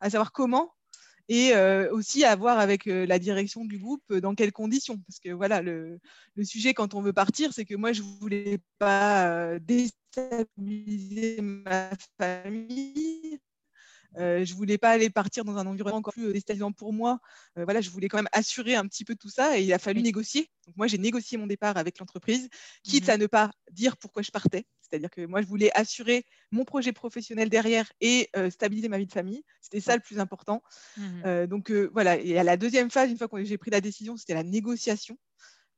à 0.00 0.10
savoir 0.10 0.30
comment 0.32 0.72
et 1.30 1.54
euh, 1.54 1.90
aussi 1.92 2.24
à 2.24 2.34
voir 2.34 2.58
avec 2.58 2.88
euh, 2.88 3.06
la 3.06 3.20
direction 3.20 3.64
du 3.64 3.78
groupe 3.78 4.02
euh, 4.10 4.20
dans 4.20 4.34
quelles 4.34 4.50
conditions. 4.50 4.98
Parce 5.06 5.20
que 5.20 5.30
voilà, 5.30 5.62
le, 5.62 6.00
sujet 6.42 6.74
quand 6.74 6.94
on 6.94 7.02
veut 7.02 7.12
partir, 7.12 7.52
c'est 7.52 7.64
que 7.64 7.76
moi, 7.76 7.92
je 7.92 8.02
ne 8.02 8.06
voulais 8.18 8.58
pas 8.78 9.56
déstabiliser 9.60 11.40
ma 11.40 11.90
famille. 12.18 13.38
je 14.16 14.52
ne 14.52 14.56
voulais 14.56 14.76
pas 14.76 14.90
aller 14.90 15.08
partir 15.08 15.44
dans 15.44 15.56
un 15.56 15.66
environnement 15.66 15.98
encore 15.98 16.14
plus 16.14 16.32
déstabilisant 16.32 16.72
pour 16.72 16.92
moi. 16.92 17.20
voilà, 17.54 17.80
je 17.80 17.90
voulais 17.90 18.08
quand 18.08 18.18
même 18.18 18.28
assurer 18.32 18.74
un 18.74 18.86
petit 18.88 19.04
peu 19.04 19.14
tout 19.14 19.28
ça 19.28 19.56
et 19.56 19.62
il 19.62 19.72
a 19.72 19.78
fallu 19.78 20.02
négocier. 20.02 20.50
Donc 20.66 20.76
moi, 20.76 20.88
j'ai 20.88 20.98
négocié 20.98 21.38
mon 21.38 21.46
départ 21.46 21.76
avec 21.76 22.00
l'entreprise, 22.00 22.48
quitte 22.82 23.06
mmh 23.06 23.10
à 23.10 23.16
ne 23.18 23.26
pas 23.28 23.52
dire 23.70 23.96
pourquoi 23.96 24.22
je 24.22 24.32
partais. 24.32 24.64
C'est-à-dire 24.90 25.10
que 25.10 25.24
moi, 25.26 25.40
je 25.40 25.46
voulais 25.46 25.70
assurer 25.74 26.24
mon 26.50 26.64
projet 26.64 26.92
professionnel 26.92 27.48
derrière 27.48 27.90
et 28.00 28.28
euh, 28.36 28.50
stabiliser 28.50 28.88
ma 28.88 28.98
vie 28.98 29.06
de 29.06 29.12
famille. 29.12 29.44
C'était 29.60 29.80
ça 29.80 29.94
le 29.94 30.02
plus 30.02 30.18
important. 30.18 30.62
Mmh 30.96 31.02
euh, 31.26 31.46
donc 31.46 31.70
euh, 31.70 31.90
voilà, 31.92 32.18
et 32.18 32.38
à 32.38 32.42
la 32.42 32.56
deuxième 32.56 32.90
phase, 32.90 33.10
une 33.10 33.18
fois 33.18 33.28
que 33.28 33.44
j'ai 33.44 33.58
pris 33.58 33.70
la 33.70 33.80
décision, 33.80 34.16
c'était 34.16 34.34
la 34.34 34.42
négociation. 34.42 35.16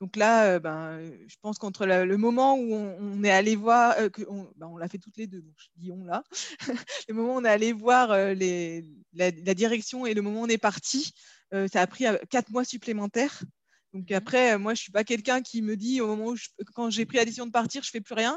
Donc 0.01 0.17
là, 0.17 0.59
ben, 0.59 1.01
je 1.29 1.37
pense 1.43 1.59
qu'entre 1.59 1.87
le 1.87 2.17
moment 2.17 2.57
où 2.57 2.75
on, 2.75 3.23
est 3.23 3.31
allé 3.31 3.55
voir, 3.55 3.95
ben, 3.97 4.67
on, 4.67 4.77
l'a 4.77 4.89
fait 4.89 4.99
toutes 4.99 5.17
les 5.17 5.29
deux, 5.29 5.43
donc 5.43 5.55
je 5.57 5.69
dis 5.77 5.93
on 5.93 6.05
là, 6.05 6.25
le 7.09 7.15
moment 7.15 7.37
où 7.37 7.39
on 7.39 7.45
est 7.45 7.49
allé 7.49 7.73
voir 7.73 8.17
les, 8.35 8.85
la, 9.13 9.31
direction 9.31 10.05
et 10.05 10.15
le 10.15 10.23
moment 10.23 10.41
où 10.41 10.45
on 10.45 10.49
est 10.49 10.59
parti, 10.59 11.13
ça 11.53 11.81
a 11.81 11.87
pris 11.87 12.05
quatre 12.31 12.51
mois 12.51 12.65
supplémentaires. 12.65 13.45
Donc 13.93 14.11
mmh 14.11 14.15
après, 14.15 14.59
moi, 14.59 14.75
je 14.75 14.81
ne 14.81 14.83
suis 14.83 14.93
pas 14.93 15.05
quelqu'un 15.05 15.41
qui 15.41 15.63
me 15.63 15.77
dit 15.77 16.01
au 16.01 16.09
moment 16.09 16.31
où, 16.31 16.37
quand 16.75 16.91
j'ai 16.91 17.07
pris 17.07 17.19
la 17.19 17.25
décision 17.25 17.47
de 17.47 17.53
partir, 17.53 17.85
je 17.85 17.89
ne 17.89 17.93
fais 17.93 18.01
plus 18.01 18.15
rien 18.15 18.37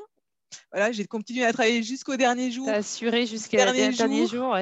voilà, 0.71 0.91
j'ai 0.91 1.05
continué 1.05 1.45
à 1.45 1.53
travailler 1.53 1.83
jusqu'au 1.83 2.15
dernier 2.15 2.51
jour. 2.51 2.67
assuré 2.69 3.25
jusqu'au 3.25 3.57
dernier, 3.57 3.91
dernier, 3.91 4.27
jour. 4.27 4.55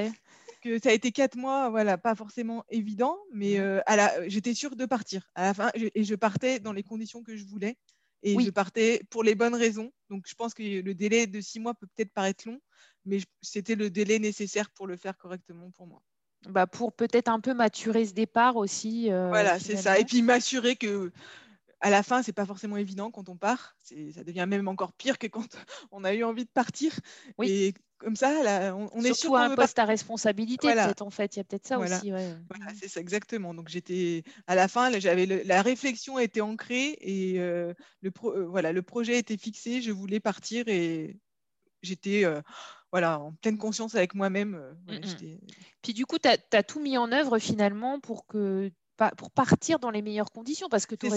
Que 0.61 0.79
ça 0.79 0.89
a 0.89 0.93
été 0.93 1.11
quatre 1.11 1.35
mois, 1.35 1.69
voilà, 1.69 1.97
pas 1.97 2.15
forcément 2.15 2.63
évident, 2.69 3.17
mais 3.33 3.59
euh, 3.59 3.81
j'étais 4.27 4.53
sûre 4.53 4.75
de 4.75 4.85
partir 4.85 5.29
à 5.35 5.43
la 5.47 5.53
fin 5.53 5.71
et 5.75 6.03
je 6.03 6.15
partais 6.15 6.59
dans 6.59 6.71
les 6.71 6.83
conditions 6.83 7.21
que 7.21 7.35
je 7.35 7.45
voulais 7.45 7.75
et 8.23 8.39
je 8.39 8.49
partais 8.49 9.01
pour 9.09 9.23
les 9.23 9.35
bonnes 9.35 9.55
raisons. 9.55 9.91
Donc 10.09 10.23
je 10.27 10.35
pense 10.35 10.53
que 10.53 10.63
le 10.63 10.93
délai 10.95 11.27
de 11.27 11.41
six 11.41 11.59
mois 11.59 11.73
peut 11.73 11.87
peut-être 11.95 12.13
paraître 12.13 12.47
long, 12.47 12.59
mais 13.05 13.19
c'était 13.41 13.75
le 13.75 13.89
délai 13.89 14.19
nécessaire 14.19 14.69
pour 14.71 14.87
le 14.87 14.95
faire 14.95 15.17
correctement 15.17 15.69
pour 15.71 15.87
moi. 15.87 16.01
Bah 16.49 16.67
pour 16.67 16.93
peut-être 16.93 17.29
un 17.29 17.39
peu 17.39 17.53
maturer 17.53 18.05
ce 18.05 18.13
départ 18.13 18.57
aussi. 18.57 19.11
Euh, 19.11 19.29
voilà, 19.29 19.59
c'est 19.59 19.77
ça. 19.77 19.97
Et 19.99 20.05
puis 20.05 20.21
m'assurer 20.21 20.75
que 20.75 21.11
à 21.83 21.89
la 21.89 22.01
fin, 22.01 22.23
c'est 22.23 22.31
pas 22.31 22.45
forcément 22.45 22.77
évident 22.77 23.11
quand 23.11 23.27
on 23.27 23.35
part. 23.35 23.75
Ça 23.83 24.23
devient 24.23 24.45
même 24.47 24.69
encore 24.69 24.93
pire 24.93 25.19
que 25.19 25.27
quand 25.27 25.45
on 25.91 26.05
a 26.05 26.13
eu 26.13 26.23
envie 26.23 26.45
de 26.45 26.49
partir. 26.49 26.97
Oui. 27.37 27.51
Et 27.51 27.73
comme 27.97 28.15
ça, 28.15 28.73
on, 28.73 29.01
est 29.03 29.13
sur 29.13 29.35
un 29.35 29.53
poste 29.53 29.79
à 29.79 29.85
responsabilité, 29.85 30.73
peut-être 30.73 31.01
en 31.01 31.09
fait. 31.09 31.35
Il 31.35 31.39
y 31.39 31.41
a 31.41 31.43
peut-être 31.43 31.67
ça 31.67 31.79
aussi. 31.79 32.09
Voilà, 32.09 32.73
c'est 32.79 32.87
ça 32.87 33.01
exactement. 33.01 33.53
Donc 33.53 33.67
j'étais 33.67 34.23
à 34.47 34.55
la 34.55 34.69
fin, 34.69 34.97
j'avais 34.97 35.25
la 35.25 35.61
réflexion 35.61 36.19
était 36.19 36.41
ancrée 36.41 36.97
et 37.01 37.39
euh, 37.39 37.73
le 38.01 38.11
euh, 38.23 38.45
voilà, 38.45 38.71
le 38.71 38.81
projet 38.81 39.17
était 39.17 39.37
fixé. 39.37 39.81
Je 39.81 39.91
voulais 39.91 40.21
partir 40.21 40.69
et 40.69 41.19
j'étais 41.81 42.23
euh, 42.23 42.41
voilà, 42.91 43.19
en 43.19 43.33
pleine 43.33 43.57
conscience 43.57 43.95
avec 43.95 44.15
moi-même. 44.15 44.73
Mmh, 44.87 44.93
mmh. 44.95 45.37
Puis 45.81 45.93
du 45.93 46.05
coup, 46.05 46.17
tu 46.17 46.29
as, 46.29 46.37
as, 46.53 46.63
tout 46.63 46.79
mis 46.79 46.97
en 46.97 47.11
œuvre 47.11 47.39
finalement 47.39 47.99
pour 47.99 48.25
que 48.25 48.71
pour 49.17 49.31
partir 49.31 49.79
dans 49.79 49.89
les 49.89 50.01
meilleures 50.01 50.31
conditions, 50.31 50.69
parce 50.69 50.85
que 50.85 50.95
tu 50.95 51.07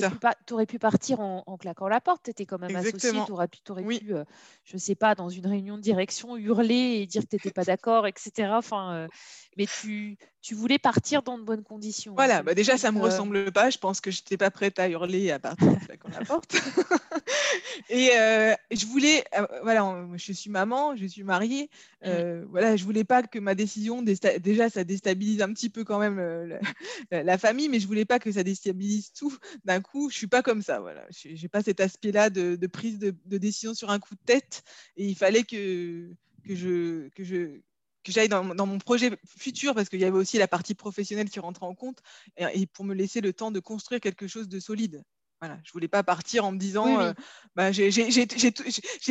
aurais, 0.52 0.66
pu 0.66 0.78
partir 0.78 1.20
en, 1.20 1.56
claquant 1.58 1.88
la 1.88 2.00
porte, 2.00 2.22
tu 2.24 2.30
étais 2.30 2.46
quand 2.46 2.58
même 2.58 2.74
associé, 2.74 3.12
tu 3.26 3.32
aurais 3.32 3.48
pu, 3.48 3.58
aurais 3.68 3.84
pu 3.84 4.14
euh, 4.14 4.24
je 4.64 4.74
ne 4.74 4.78
sais 4.78 4.94
pas, 4.94 5.14
dans 5.14 5.28
une 5.28 5.46
réunion 5.46 5.76
de 5.76 5.82
direction, 5.82 6.36
hurler 6.36 7.00
et 7.00 7.06
dire 7.06 7.22
que 7.22 7.28
tu 7.28 7.36
n'étais 7.36 7.50
pas 7.50 7.64
d'accord, 7.64 8.06
etc. 8.06 8.50
Enfin, 8.52 8.94
euh, 8.94 9.08
mais 9.56 9.66
tu, 9.66 10.16
tu 10.46 10.54
voulais 10.54 10.78
partir 10.78 11.22
dans 11.22 11.38
de 11.38 11.42
bonnes 11.42 11.64
conditions. 11.64 12.14
Voilà, 12.14 12.44
bah 12.44 12.54
déjà, 12.54 12.78
ça 12.78 12.92
ne 12.92 12.96
me 12.96 13.00
euh, 13.00 13.06
ressemble 13.06 13.50
pas. 13.50 13.68
Je 13.68 13.78
pense 13.78 14.00
que 14.00 14.12
je 14.12 14.20
n'étais 14.20 14.36
pas 14.36 14.52
prête 14.52 14.78
à 14.78 14.88
hurler 14.88 15.32
à 15.32 15.40
partir 15.40 15.72
de 15.72 16.12
la 16.12 16.24
porte. 16.24 16.54
et 17.90 18.10
euh, 18.16 18.54
je 18.70 18.86
voulais, 18.86 19.24
euh, 19.36 19.44
voilà, 19.64 20.06
je 20.14 20.32
suis 20.32 20.48
maman, 20.48 20.94
je 20.94 21.04
suis 21.06 21.24
mariée. 21.24 21.68
Mmh. 22.04 22.44
voilà, 22.48 22.76
je 22.76 22.84
voulais 22.84 23.02
pas 23.02 23.24
que 23.24 23.40
ma 23.40 23.56
décision, 23.56 24.02
déjà, 24.02 24.70
ça 24.70 24.84
déstabilise 24.84 25.42
un 25.42 25.52
petit 25.52 25.68
peu 25.68 25.82
quand 25.82 25.98
même 25.98 26.60
la, 27.10 27.38
famille, 27.38 27.68
mais 27.68 27.80
je 27.80 27.88
voulais 27.88 28.04
pas 28.04 28.20
que 28.20 28.30
ça 28.30 28.44
déstabilise 28.44 29.12
tout 29.14 29.36
d'un 29.64 29.80
coup. 29.80 30.10
Je 30.10 30.16
suis 30.16 30.28
pas 30.28 30.42
comme 30.42 30.62
ça, 30.62 30.78
voilà. 30.78 31.04
J'ai 31.10 31.48
pas 31.48 31.64
cet 31.64 31.80
aspect-là 31.80 32.30
de, 32.30 32.66
prise 32.68 33.00
de, 33.00 33.12
de, 33.24 33.38
décision 33.38 33.74
sur 33.74 33.90
un 33.90 33.98
coup 33.98 34.14
de 34.14 34.24
tête. 34.24 34.62
Et 34.96 35.06
il 35.06 35.16
fallait 35.16 35.42
que 35.42 36.08
que 36.46 36.54
je 36.54 37.08
que 37.08 37.24
je 37.24 37.60
que 38.06 38.12
j'aille 38.12 38.28
dans, 38.28 38.44
mon 38.44 38.78
projet 38.78 39.10
futur, 39.26 39.74
parce 39.74 39.88
qu'il 39.88 40.00
y 40.00 40.04
avait 40.04 40.16
aussi 40.16 40.38
la 40.38 40.46
partie 40.46 40.74
professionnelle 40.74 41.28
qui 41.28 41.40
rentrait 41.40 41.66
en 41.66 41.74
compte, 41.74 41.98
et, 42.38 42.66
pour 42.66 42.84
me 42.84 42.94
laisser 42.94 43.20
le 43.20 43.32
temps 43.32 43.50
de 43.50 43.58
construire 43.58 44.00
quelque 44.00 44.28
chose 44.28 44.48
de 44.48 44.60
solide. 44.60 45.02
Voilà, 45.40 45.58
je 45.64 45.72
voulais 45.72 45.88
pas 45.88 46.02
partir 46.02 46.46
en 46.46 46.52
me 46.52 46.56
disant, 46.56 46.98
euh, 46.98 47.12
bah, 47.56 47.70
je 47.70 47.90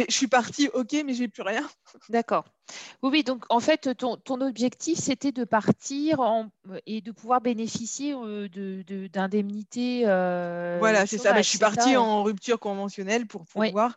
suis 0.10 0.28
partie, 0.28 0.70
ok, 0.70 1.04
mais 1.06 1.14
j'ai 1.14 1.28
plus 1.28 1.44
rien. 1.44 1.70
D'accord. 2.10 2.46
Oui, 3.04 3.10
oui, 3.12 3.24
donc 3.24 3.46
en 3.50 3.60
fait, 3.60 3.96
ton, 3.96 4.16
ton 4.18 4.42
objectif, 4.42 4.98
c'était 4.98 5.32
de 5.32 5.44
partir 5.44 6.22
en, 6.22 6.50
et 6.88 7.02
de 7.02 7.12
pouvoir 7.12 7.42
bénéficier 7.42 8.16
euh, 8.16 8.48
d'indemnités. 9.14 10.04
Euh, 10.06 10.78
voilà, 10.80 11.06
c'est 11.06 11.20
ça. 11.20 11.34
Bah, 11.34 11.44
je 11.44 11.50
suis 11.50 11.60
partie 11.60 11.96
en 11.96 12.24
rupture 12.24 12.60
conventionnelle 12.60 13.28
pour 13.28 13.46
pouvoir 13.46 13.96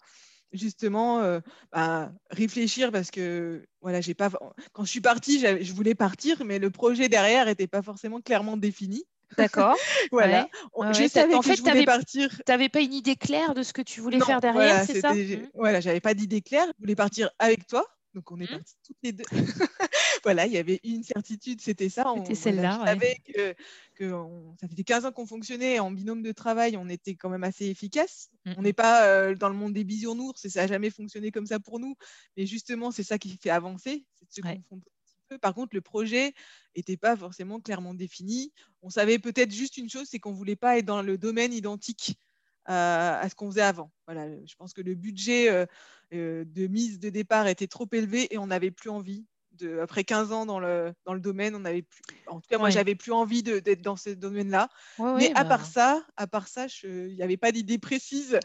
justement 0.52 1.21
euh, 1.21 1.40
bah, 1.73 2.11
réfléchir 2.31 2.90
parce 2.93 3.11
que 3.11 3.67
voilà, 3.81 4.00
j'ai 4.00 4.14
pas 4.14 4.31
quand 4.73 4.85
je 4.85 4.90
suis 4.90 5.00
partie, 5.00 5.40
je 5.40 5.73
voulais 5.73 5.95
partir, 5.95 6.45
mais 6.45 6.59
le 6.59 6.71
projet 6.71 7.09
derrière 7.09 7.47
n'était 7.47 7.67
pas 7.67 7.83
forcément 7.83 8.21
clairement 8.21 8.57
défini. 8.57 9.05
D'accord. 9.37 9.76
voilà. 10.12 10.49
je 10.93 11.07
savais 11.09 11.35
en 11.35 11.40
que 11.40 11.47
fait, 11.47 11.57
je 11.57 11.62
voulais 11.62 11.85
partir. 11.85 12.31
Tu 12.31 12.43
n'avais 12.49 12.69
pas 12.69 12.81
une 12.81 12.95
idée 12.95 13.17
claire 13.17 13.55
de 13.55 13.62
ce 13.62 13.73
que 13.73 13.83
tu 13.83 14.00
voulais 14.00 14.21
faire 14.21 14.40
derrière, 14.40 14.85
c'est 14.85 15.00
ça? 15.00 15.12
mmh. 15.12 15.50
Voilà, 15.55 15.81
j'avais 15.81 16.00
pas 16.00 16.14
d'idée 16.14 16.40
claire. 16.40 16.67
Je 16.78 16.83
voulais 16.83 16.97
partir 16.97 17.31
avec 17.38 17.67
toi. 17.67 17.85
Donc 18.14 18.31
on 18.33 18.40
est 18.40 18.45
mmh. 18.45 18.57
partis 18.57 18.75
toutes 18.87 18.97
les 19.02 19.12
deux. 19.12 19.25
voilà, 20.28 20.44
il 20.44 20.52
y 20.52 20.58
avait 20.58 20.78
une 20.85 21.02
certitude, 21.02 21.62
c'était 21.62 21.88
ça. 21.88 22.04
C'était 22.18 22.35
celle-là. 22.35 22.80
Je 22.82 22.87
savais 22.87 23.16
que, 23.25 23.54
que 23.94 24.12
ça 24.61 24.68
faisait 24.68 24.85
15 24.85 25.06
ans 25.06 25.12
qu'on 25.12 25.25
fonctionnait 25.25 25.78
en 25.78 25.90
binôme 25.90 26.23
de 26.23 26.32
travail, 26.32 26.76
on 26.76 26.87
était 26.90 27.14
quand 27.14 27.30
même 27.30 27.44
assez 27.44 27.64
efficace. 27.64 28.28
Mmh. 28.44 28.52
On 28.58 28.61
n'est 28.61 28.75
pas 28.75 29.06
euh, 29.06 29.35
dans 29.35 29.49
le 29.49 29.54
monde 29.54 29.73
des 29.73 29.85
bisounours 29.85 30.44
et 30.44 30.50
ça 30.50 30.61
n'a 30.61 30.66
jamais 30.66 30.90
fonctionné 30.90 31.30
comme 31.30 31.47
ça 31.47 31.58
pour 31.61 31.80
nous. 31.80 31.97
Mais 32.37 32.44
justement, 32.44 32.90
c'est 32.90 33.04
ça 33.04 33.16
qui 33.16 33.38
fait 33.40 33.49
avancer, 33.49 34.04
c'est 34.16 34.28
de 34.28 34.35
se 34.35 34.40
confondre 34.42 34.82
un 34.85 35.00
petit 35.06 35.16
peu. 35.30 35.38
Par 35.38 35.54
contre, 35.54 35.75
le 35.75 35.80
projet 35.80 36.35
n'était 36.76 36.99
pas 36.99 37.16
forcément 37.16 37.58
clairement 37.58 37.94
défini. 37.94 38.52
On 38.82 38.90
savait 38.90 39.18
peut-être 39.18 39.50
juste 39.50 39.78
une 39.78 39.88
chose, 39.88 40.08
c'est 40.11 40.18
qu'on 40.18 40.32
ne 40.32 40.37
voulait 40.37 40.56
pas 40.56 40.76
être 40.76 40.85
dans 40.85 41.00
le 41.00 41.16
domaine 41.16 41.54
identique 41.54 42.18
à, 42.66 43.26
ce 43.30 43.35
qu'on 43.35 43.50
faisait 43.50 43.62
avant. 43.62 43.90
Voilà, 44.06 44.28
je 44.44 44.54
pense 44.56 44.75
que 44.75 44.82
le 44.82 44.94
budget 44.94 45.49
euh, 45.49 45.64
euh, 46.12 46.44
de 46.47 46.66
mise 46.66 46.99
de 46.99 47.08
départ 47.08 47.47
était 47.47 47.66
trop 47.66 47.88
élevé 47.92 48.32
et 48.32 48.37
on 48.37 48.49
n'avait 48.49 48.70
plus 48.70 48.90
envie. 48.90 49.25
De, 49.59 49.81
après 49.81 50.05
15 50.05 50.33
ans 50.33 50.47
dans 50.47 50.61
le, 50.61 50.93
dans 51.05 51.15
le 51.15 51.21
domaine, 51.21 51.55
on 51.55 51.65
avait 51.65 51.83
plus, 51.83 52.03
en 52.27 52.41
tout 52.41 52.49
cas, 52.49 52.59
moi, 52.59 52.71
j'avais 52.71 52.95
plus 52.95 53.12
envie 53.12 53.43
d'être 53.43 53.83
dans 53.83 53.97
ce 53.97 54.11
domaine-là. 54.11 54.69
Mais 54.99 55.31
à 55.35 55.43
bah 55.43 55.50
part 55.50 55.67
ça, 55.67 56.05
à 56.17 56.27
part 56.27 56.49
ça, 56.49 56.67
il 56.85 57.15
n'y 57.15 57.23
avait 57.23 57.37
pas 57.37 57.53
d'idée 57.53 57.79
précise 57.79 58.38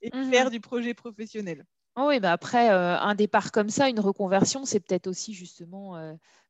et 0.00 0.10
claire 0.10 0.46
mmh 0.46 0.50
du 0.50 0.60
projet 0.60 0.94
professionnel. 0.94 1.64
Oh 1.96 2.06
oui, 2.08 2.20
bah 2.20 2.32
après, 2.32 2.70
euh, 2.70 2.98
un 2.98 3.14
départ 3.14 3.52
comme 3.52 3.68
ça, 3.68 3.88
une 3.88 4.00
reconversion, 4.00 4.64
c'est 4.64 4.80
peut-être 4.80 5.06
aussi 5.06 5.34
justement. 5.34 5.96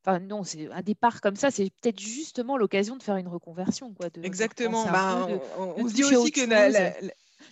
Enfin, 0.04 0.18
non, 0.18 0.42
c'est 0.42 0.70
un 0.70 0.82
départ 0.82 1.20
comme 1.20 1.36
ça, 1.36 1.50
c'est 1.50 1.70
peut-être 1.80 2.00
justement 2.00 2.56
l'occasion 2.56 2.96
de 2.96 3.02
faire 3.02 3.16
une 3.16 3.28
reconversion. 3.28 3.92
Quoi, 3.94 4.08
Exactement. 4.22 4.84
Bah, 4.86 5.28
on, 5.58 5.88
se 5.88 5.94
dit 5.94 6.04
aussi 6.04 6.32
que 6.32 6.48
la, 6.48 6.68
la 6.68 6.92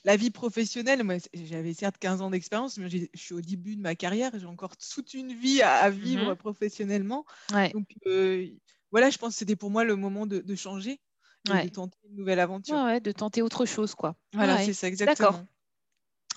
vie 0.04 0.30
professionnelle, 0.30 1.02
moi, 1.04 1.16
j'avais 1.34 1.74
certes 1.74 1.98
15 1.98 2.22
ans 2.22 2.30
d'expérience, 2.30 2.78
mais 2.78 2.88
je 2.88 3.06
suis 3.14 3.34
au 3.34 3.40
début 3.40 3.76
de 3.76 3.80
ma 3.80 3.94
carrière, 3.94 4.32
j'ai 4.34 4.46
encore 4.46 4.76
toute 4.76 5.14
une 5.14 5.32
vie 5.32 5.62
à, 5.62 5.90
vivre 5.90 6.32
mmh 6.32 6.36
professionnellement. 6.36 7.24
Donc, 7.72 7.86
euh, 8.06 8.46
voilà, 8.90 9.10
je 9.10 9.18
pense 9.18 9.34
que 9.34 9.38
c'était 9.38 9.56
pour 9.56 9.70
moi 9.70 9.84
le 9.84 9.96
moment 9.96 10.26
de, 10.26 10.54
changer, 10.54 11.00
de 11.44 11.68
tenter 11.68 11.98
une 12.08 12.16
nouvelle 12.16 12.40
aventure. 12.40 12.76
Ouais, 12.76 13.00
de 13.00 13.12
tenter 13.12 13.42
autre 13.42 13.64
chose, 13.64 13.94
quoi. 13.94 14.16
Voilà, 14.32 14.64
c'est 14.64 14.72
ça, 14.72 14.88
exactement. 14.88 15.30
D'accord. 15.30 15.44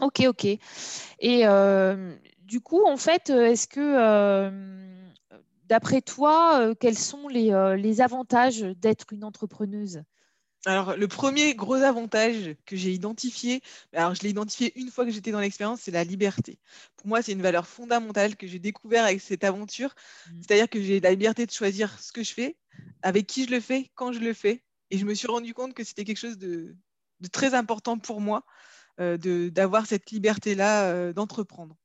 Ok, 0.01 0.23
ok. 0.27 0.45
Et 1.19 1.47
euh, 1.47 2.15
du 2.39 2.61
coup, 2.61 2.83
en 2.85 2.97
fait, 2.97 3.29
est-ce 3.29 3.67
que, 3.67 3.79
euh, 3.79 5.09
d'après 5.65 6.01
toi, 6.01 6.73
quels 6.79 6.97
sont 6.97 7.27
les 7.27 8.01
avantages 8.01 8.61
d'être 8.61 9.13
une 9.13 9.23
entrepreneuse? 9.23 10.03
Alors, 10.65 10.95
le 10.95 11.07
premier 11.09 11.55
gros 11.55 11.75
avantage 11.75 12.55
que 12.65 12.77
j'ai 12.77 12.91
identifié, 12.93 13.61
alors 13.91 14.15
je 14.15 14.21
l'ai 14.21 14.29
identifié 14.29 14.71
une 14.79 14.89
fois 14.89 15.03
que 15.03 15.11
j'étais 15.11 15.31
dans 15.31 15.41
l'expérience, 15.41 15.81
c'est 15.81 15.91
la 15.91 16.05
liberté. 16.05 16.57
Pour 16.95 17.07
moi, 17.07 17.21
c'est 17.21 17.33
une 17.33 17.41
valeur 17.41 17.67
fondamentale 17.67 18.37
que 18.37 18.47
j'ai 18.47 18.59
découvert 18.59 19.03
avec 19.03 19.19
cette 19.19 19.43
aventure. 19.43 19.93
Mmh. 19.93 20.41
C'est-à-dire 20.41 20.69
que 20.69 20.81
j'ai 20.81 21.01
la 21.01 21.09
liberté 21.09 21.45
de 21.45 21.51
choisir 21.51 21.99
ce 21.99 22.13
que 22.13 22.23
je 22.23 22.33
fais, 22.33 22.55
avec 23.01 23.27
qui 23.27 23.45
je 23.45 23.51
le 23.51 23.59
fais, 23.59 23.91
quand 23.95 24.13
je 24.13 24.19
le 24.19 24.33
fais. 24.33 24.63
Et 24.89 24.97
je 24.97 25.05
me 25.05 25.13
suis 25.13 25.27
rendu 25.27 25.53
compte 25.53 25.73
que 25.73 25.83
c'était 25.83 26.05
quelque 26.05 26.17
chose 26.17 26.37
de, 26.37 26.75
très 27.31 27.55
important 27.55 27.97
pour 27.97 28.21
moi, 28.21 28.45
euh, 29.01 29.17
d'avoir 29.49 29.85
cette 29.85 30.11
liberté-là 30.11 30.85
euh, 30.91 31.13
d'entreprendre. 31.13 31.75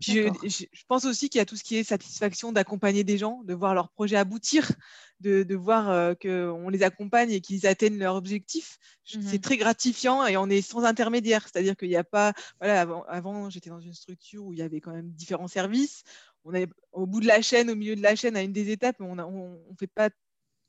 Je, 0.00 0.64
pense 0.88 1.04
aussi 1.04 1.28
qu'il 1.28 1.38
y 1.38 1.42
a 1.42 1.44
tout 1.44 1.56
ce 1.56 1.64
qui 1.64 1.76
est 1.76 1.84
satisfaction 1.84 2.52
d'accompagner 2.52 3.04
des 3.04 3.18
gens, 3.18 3.42
de 3.44 3.52
voir 3.52 3.74
leur 3.74 3.90
projet 3.90 4.16
aboutir, 4.16 4.72
de, 5.20 5.54
voir 5.54 5.90
euh, 5.90 6.14
qu'on 6.14 6.68
les 6.70 6.82
accompagne 6.82 7.30
et 7.30 7.40
qu'ils 7.40 7.66
atteignent 7.66 7.98
leur 7.98 8.14
objectif. 8.14 8.78
Mmh 9.14 9.20
c'est 9.22 9.42
très 9.42 9.56
gratifiant 9.56 10.24
et 10.24 10.36
on 10.36 10.48
est 10.48 10.62
sans 10.62 10.84
intermédiaire. 10.84 11.46
C'est-à-dire 11.46 11.76
qu'il 11.76 11.88
n'y 11.88 11.96
a 11.96 12.04
pas. 12.04 12.32
Voilà, 12.60 12.80
avant, 13.08 13.50
j'étais 13.50 13.70
dans 13.70 13.80
une 13.80 13.92
structure 13.92 14.44
où 14.44 14.52
il 14.52 14.58
y 14.58 14.62
avait 14.62 14.80
quand 14.80 14.92
même 14.92 15.10
différents 15.10 15.48
services. 15.48 16.02
On 16.44 16.54
est 16.54 16.68
au 16.92 17.06
bout 17.06 17.20
de 17.20 17.26
la 17.26 17.42
chaîne, 17.42 17.70
au 17.70 17.74
milieu 17.74 17.96
de 17.96 18.02
la 18.02 18.16
chaîne, 18.16 18.36
à 18.36 18.42
une 18.42 18.52
des 18.52 18.70
étapes, 18.70 18.96
mais 19.00 19.06
on 19.06 19.14
ne 19.16 19.76
fait 19.78 19.86
pas 19.86 20.08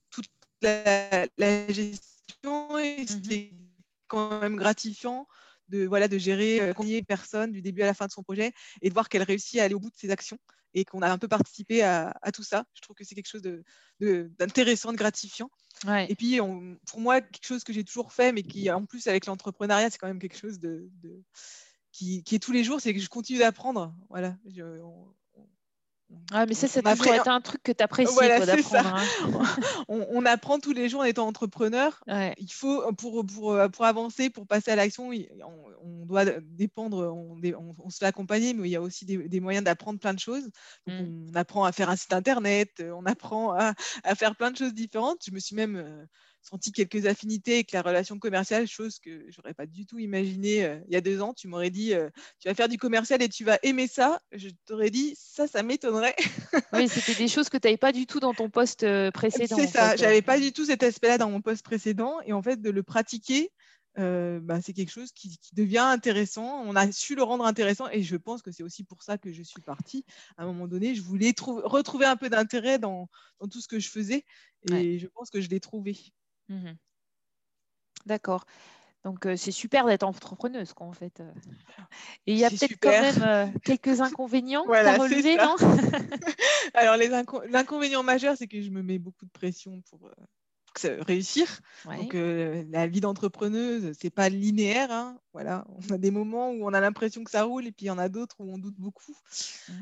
toute 0.09 0.27
la, 0.61 1.27
gestion 1.69 2.77
et 2.77 3.03
mmh 3.03 3.21
c'est 3.23 3.53
quand 4.07 4.41
même 4.41 4.57
gratifiant 4.57 5.25
de, 5.71 5.87
voilà, 5.87 6.07
de 6.07 6.17
gérer 6.17 6.61
euh, 6.61 6.73
combien 6.73 6.99
de 6.99 7.05
personnes 7.05 7.51
du 7.51 7.61
début 7.61 7.81
à 7.81 7.85
la 7.85 7.93
fin 7.93 8.05
de 8.05 8.11
son 8.11 8.23
projet 8.23 8.51
et 8.81 8.89
de 8.89 8.93
voir 8.93 9.09
qu'elle 9.09 9.23
réussit 9.23 9.59
à 9.59 9.63
aller 9.63 9.73
au 9.73 9.79
bout 9.79 9.89
de 9.89 9.97
ses 9.97 10.11
actions 10.11 10.37
et 10.73 10.85
qu'on 10.85 11.01
a 11.01 11.09
un 11.09 11.17
peu 11.17 11.27
participé 11.27 11.83
à, 11.83 12.13
tout 12.33 12.43
ça. 12.43 12.63
Je 12.73 12.81
trouve 12.81 12.95
que 12.95 13.03
c'est 13.03 13.15
quelque 13.15 13.27
chose 13.27 13.41
d'intéressant, 13.41 14.89
de, 14.89 14.93
de, 14.93 14.97
gratifiant. 14.97 15.49
Et 16.09 16.15
puis, 16.15 16.39
pour 16.85 17.01
moi, 17.01 17.19
quelque 17.19 17.45
chose 17.45 17.63
que 17.65 17.73
j'ai 17.73 17.83
toujours 17.83 18.13
fait, 18.13 18.31
mais 18.31 18.41
qui, 18.41 18.71
en 18.71 18.85
plus, 18.85 19.07
avec 19.07 19.25
l'entrepreneuriat, 19.25 19.89
c'est 19.89 19.97
quand 19.97 20.07
même 20.07 20.19
quelque 20.19 20.37
chose 20.37 20.59
de, 20.59 20.89
qui, 21.91 22.23
qui, 22.23 22.35
est 22.35 22.39
tous 22.39 22.53
les 22.53 22.63
jours, 22.63 22.79
c'est 22.79 22.93
que 22.93 23.01
je 23.01 23.09
continue 23.09 23.39
d'apprendre. 23.39 23.93
Voilà. 24.09 24.37
Ah, 26.33 26.45
mais 26.45 26.53
ça, 26.53 26.67
ça 26.67 26.79
a 26.83 26.95
toujours 26.95 27.13
été 27.13 27.29
un 27.29 27.41
truc 27.41 27.61
que 27.61 27.71
tu 27.71 27.83
apprécies 27.83 28.15
d'apprendre. 28.15 28.95
Hein. 28.95 29.43
on, 29.89 30.25
apprend 30.25 30.59
tous 30.59 30.71
les 30.71 30.87
jours 30.87 31.01
en 31.01 31.03
étant 31.03 31.27
entrepreneur. 31.27 32.01
Il 32.37 32.51
faut, 32.51 32.83
pour, 32.93 33.25
pour, 33.25 33.57
pour, 33.71 33.85
avancer, 33.85 34.29
pour 34.29 34.47
passer 34.47 34.71
à 34.71 34.75
l'action, 34.75 35.11
on, 35.83 36.05
doit 36.05 36.25
dépendre, 36.41 37.13
on, 37.13 37.89
se 37.89 37.97
fait 37.97 38.05
accompagner, 38.05 38.53
mais 38.53 38.69
il 38.69 38.71
y 38.71 38.75
a 38.77 38.81
aussi 38.81 39.05
des, 39.05 39.39
moyens 39.39 39.65
d'apprendre 39.65 39.99
plein 39.99 40.13
de 40.13 40.19
choses. 40.19 40.49
Mmh. 40.87 41.29
On 41.31 41.35
apprend 41.35 41.65
à 41.65 41.71
faire 41.71 41.89
un 41.89 41.95
site 41.95 42.13
internet, 42.13 42.81
on 42.93 43.05
apprend 43.05 43.51
à, 43.53 43.73
à, 44.03 44.15
faire 44.15 44.35
plein 44.35 44.51
de 44.51 44.57
choses 44.57 44.73
différentes. 44.73 45.23
Je 45.25 45.31
me 45.31 45.39
suis 45.39 45.55
même 45.55 45.75
euh, 45.75 46.05
senti 46.41 46.71
quelques 46.71 47.05
affinités 47.05 47.55
avec 47.55 47.71
la 47.71 47.81
relation 47.81 48.17
commerciale, 48.19 48.67
chose 48.67 49.00
que 49.00 49.25
j'aurais 49.29 49.53
pas 49.53 49.65
du 49.65 49.86
tout 49.86 50.00
imaginé 50.00 50.65
euh, 50.65 50.79
il 50.88 50.93
y 50.93 50.98
a 50.98 51.01
deux 51.01 51.21
ans. 51.21 51.33
Tu 51.33 51.48
m'aurais 51.48 51.69
dit, 51.69 51.93
euh, 51.93 52.10
tu 52.39 52.48
vas 52.48 52.55
faire 52.55 52.69
du 52.69 52.77
commercial 52.77 53.21
et 53.21 53.29
tu 53.29 53.43
vas 53.43 53.60
aimer 53.63 53.88
ça. 53.88 54.19
Je 54.31 54.50
t'aurais 54.65 54.89
dit, 54.89 55.15
ça, 55.17 55.48
ça 55.48 55.63
m'étonnerait. 55.63 56.15
oui, 56.74 56.88
c'était 56.88 57.15
des 57.15 57.27
choses 57.27 57.50
que 57.50 57.57
tu 57.57 57.67
n'avais 57.67 57.77
pas 57.77 57.91
du 57.91 58.07
tout 58.07 58.19
dans 58.19 58.33
ton 58.33 58.50
poste 58.50 58.83
euh, 58.83 59.12
précédent. 59.12 59.55
C'est 59.55 59.67
ça, 59.67 59.95
j'avais 59.95 60.21
pas 60.21 60.39
du 60.39 60.51
tout 60.51 60.65
cet 60.65 60.83
aspect-là 60.83 61.17
dans 61.17 61.29
mon 61.29 61.41
poste 61.41 61.63
précédent. 61.63 62.19
Et 62.25 62.33
en 62.33 62.41
fait, 62.41 62.62
de 62.62 62.69
le 62.69 62.83
pratiquer, 62.83 63.51
bah, 63.95 64.62
c'est 64.62 64.74
quelque 64.74 64.91
chose 64.91 65.12
qui, 65.12 65.38
devient 65.53 65.77
intéressant. 65.77 66.63
On 66.65 66.75
a 66.75 66.91
su 66.91 67.13
le 67.13 67.24
rendre 67.24 67.45
intéressant 67.45 67.88
et 67.89 68.01
je 68.01 68.15
pense 68.15 68.41
que 68.41 68.51
c'est 68.51 68.63
aussi 68.63 68.83
pour 68.83 69.03
ça 69.03 69.17
que 69.17 69.31
je 69.31 69.43
suis 69.43 69.62
partie. 69.62 70.05
À 70.38 70.43
un 70.43 70.45
moment 70.48 70.67
donné, 70.67 70.95
je 70.95 71.03
voulais 71.03 71.33
retrouver 71.38 72.05
un 72.05 72.15
peu 72.15 72.29
d'intérêt 72.29 72.79
dans, 72.79 73.10
tout 73.51 73.62
ce 73.62 73.67
que 73.67 73.79
je 73.79 73.89
faisais 73.89 74.25
et 74.71 74.98
je 74.98 75.07
pense 75.07 75.29
que 75.29 75.41
je 75.41 75.50
l'ai 75.50 75.60
trouvé. 75.60 75.98
Mmh 76.51 76.75
D'accord. 78.05 78.46
Donc, 79.03 79.27
c'est 79.36 79.51
super 79.51 79.86
d'être 79.86 80.03
entrepreneuse, 80.03 80.74
quoi, 80.74 80.86
en 80.86 80.91
fait. 80.91 81.24
Et 82.27 82.34
il 82.34 82.38
y 82.38 82.46
a 82.46 82.50
peut-être 82.50 82.79
quand 82.79 82.89
même 82.89 83.60
quelques 83.63 84.01
inconvénients 84.01 84.65
à 84.70 84.98
relever, 84.98 85.38
non? 85.38 85.55
Alors, 86.74 86.98
l'inconvénient 87.50 88.03
majeur, 88.03 88.36
c'est 88.38 88.48
que 88.48 88.62
je 88.62 88.70
me 88.70 88.84
mets 88.84 89.00
beaucoup 89.00 89.25
de 89.25 89.31
pression 89.31 89.81
pour, 89.89 90.12
réussir. 90.79 91.61
Donc, 91.85 92.13
la 92.13 92.87
vie 92.87 93.01
d'entrepreneuse, 93.01 93.91
c'est 93.99 94.09
pas 94.09 94.29
linéaire. 94.29 94.91
Hein. 94.91 95.19
Voilà, 95.33 95.65
on 95.69 95.93
a 95.93 95.97
des 95.97 96.11
moments 96.11 96.51
où 96.51 96.65
on 96.65 96.73
a 96.73 96.79
l'impression 96.79 97.23
que 97.23 97.31
ça 97.31 97.43
roule 97.43 97.65
et 97.65 97.71
puis 97.71 97.85
il 97.85 97.87
y 97.87 97.91
en 97.91 97.97
a 97.97 98.09
d'autres 98.09 98.37
où 98.39 98.53
on 98.53 98.57
doute 98.57 98.75
beaucoup. 98.77 99.15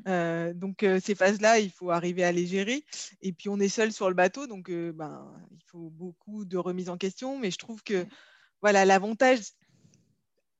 Mmh. 0.06 0.54
donc, 0.54 0.86
ces 1.02 1.16
phases-là, 1.16 1.60
il 1.60 1.72
faut 1.72 1.92
arriver 1.92 2.24
à 2.24 2.32
les 2.32 2.46
gérer. 2.46 2.84
Et 3.22 3.34
puis, 3.34 3.50
on 3.50 3.60
est 3.60 3.70
seul 3.70 3.92
sur 3.92 4.10
le 4.10 4.16
bateau, 4.16 4.48
donc 4.48 4.72
ben, 4.72 5.32
il 5.52 5.64
faut 5.68 5.90
beaucoup 5.90 6.46
de 6.46 6.58
remise 6.58 6.90
en 6.90 6.98
question. 6.98 7.38
Mais 7.38 7.52
je 7.52 7.58
trouve 7.58 7.84
que 7.84 8.06
voilà, 8.62 8.86
l'avantage 8.86 9.40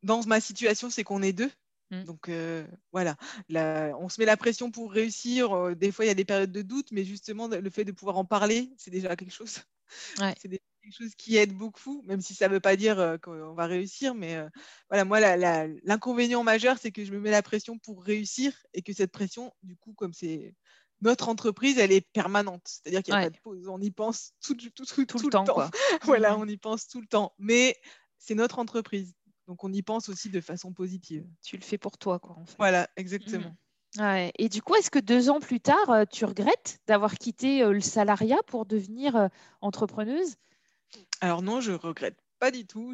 dans 0.04 0.26
ma 0.26 0.40
situation, 0.40 0.90
c'est 0.90 1.04
qu'on 1.04 1.22
est 1.22 1.34
deux. 1.34 1.52
Mmh. 1.92 2.04
Donc 2.04 2.30
voilà, 2.92 3.16
on 4.00 4.10
se 4.10 4.20
met 4.22 4.26
la 4.26 4.38
pression 4.38 4.72
pour 4.72 4.92
réussir. 4.92 5.76
des 5.76 5.92
fois, 5.92 6.06
il 6.06 6.10
y 6.10 6.12
a 6.12 6.16
des 6.16 6.26
périodes 6.26 6.52
de 6.52 6.62
doute, 6.62 6.92
mais 6.92 7.04
justement, 7.04 7.48
le 7.48 7.70
fait 7.70 7.86
de 7.86 7.92
pouvoir 7.92 8.18
en 8.18 8.26
parler, 8.26 8.72
c'est 8.78 8.92
déjà 8.92 9.16
quelque 9.16 9.34
chose. 9.34 9.60
C'est 10.40 10.50
quelque 10.50 10.96
chose 10.98 11.16
qui 11.16 11.38
aide 11.38 11.54
beaucoup, 11.54 12.02
même 12.08 12.22
si 12.22 12.34
ça 12.34 12.48
ne 12.48 12.54
veut 12.54 12.60
pas 12.60 12.76
dire 12.76 13.18
qu'on 13.22 13.54
va 13.54 13.66
réussir. 13.66 14.16
Mais 14.16 14.38
voilà, 14.90 15.06
moi, 15.06 15.20
l'inconvénient 15.84 16.44
majeur, 16.44 16.78
c'est 16.80 16.92
que 16.92 17.06
je 17.06 17.12
me 17.12 17.20
mets 17.20 17.32
la 17.32 17.42
pression 17.42 17.78
pour 17.78 18.04
réussir 18.04 18.54
et 18.74 18.82
que 18.82 18.94
cette 18.94 19.12
pression, 19.12 19.54
du 19.64 19.76
coup, 19.76 19.94
comme 19.94 20.14
c'est 20.14 20.56
notre 21.02 21.30
entreprise, 21.30 21.78
elle 21.78 21.92
est 21.92 22.06
permanente. 22.12 22.62
C'est-à-dire 22.66 23.04
qu'il 23.04 23.14
n'y 23.14 23.20
a 23.20 23.24
pas 23.24 23.30
de 23.30 23.40
pause. 23.40 23.68
On 23.68 23.80
y 23.80 23.92
pense 23.92 24.34
tout, 24.42 24.56
tout, 24.56 24.70
tout, 24.70 25.06
tout 25.06 25.20
le 25.20 25.30
temps. 25.30 25.46
voilà, 26.04 26.36
mmh. 26.36 26.42
on 26.42 26.48
y 26.48 26.58
pense 26.58 26.88
tout 26.88 27.02
le 27.02 27.08
temps. 27.08 27.34
Mais 27.38 27.76
c'est 28.18 28.36
notre 28.36 28.60
entreprise. 28.60 29.14
Donc, 29.48 29.64
on 29.64 29.72
y 29.74 29.82
pense 29.82 30.10
aussi 30.10 30.30
de 30.30 30.42
façon 30.42 30.74
positive. 30.74 31.26
Tu 31.42 31.58
le 31.58 31.64
fais 31.64 31.78
pour 31.78 31.98
toi, 31.98 32.20
quoi. 32.20 32.38
En 32.38 32.46
fait. 32.46 32.56
Voilà, 32.58 32.90
exactement. 32.98 33.50
Mmh. 33.50 33.56
Et 33.98 34.50
du 34.50 34.62
coup, 34.62 34.76
est-ce 34.76 34.92
que 34.92 35.00
deux 35.00 35.30
ans 35.30 35.40
plus 35.40 35.60
tard, 35.60 35.90
euh, 35.90 36.04
tu 36.10 36.26
regrettes 36.26 36.80
d'avoir 36.88 37.16
quitté 37.16 37.64
euh, 37.64 37.72
le 37.72 37.82
salariat 37.82 38.40
pour 38.46 38.66
devenir 38.66 39.16
euh, 39.16 39.28
entrepreneuse? 39.62 40.36
Alors 41.22 41.42
non, 41.42 41.60
je 41.60 41.72
regrette 41.72 42.18
pas 42.40 42.52
du 42.52 42.66
tout. 42.66 42.94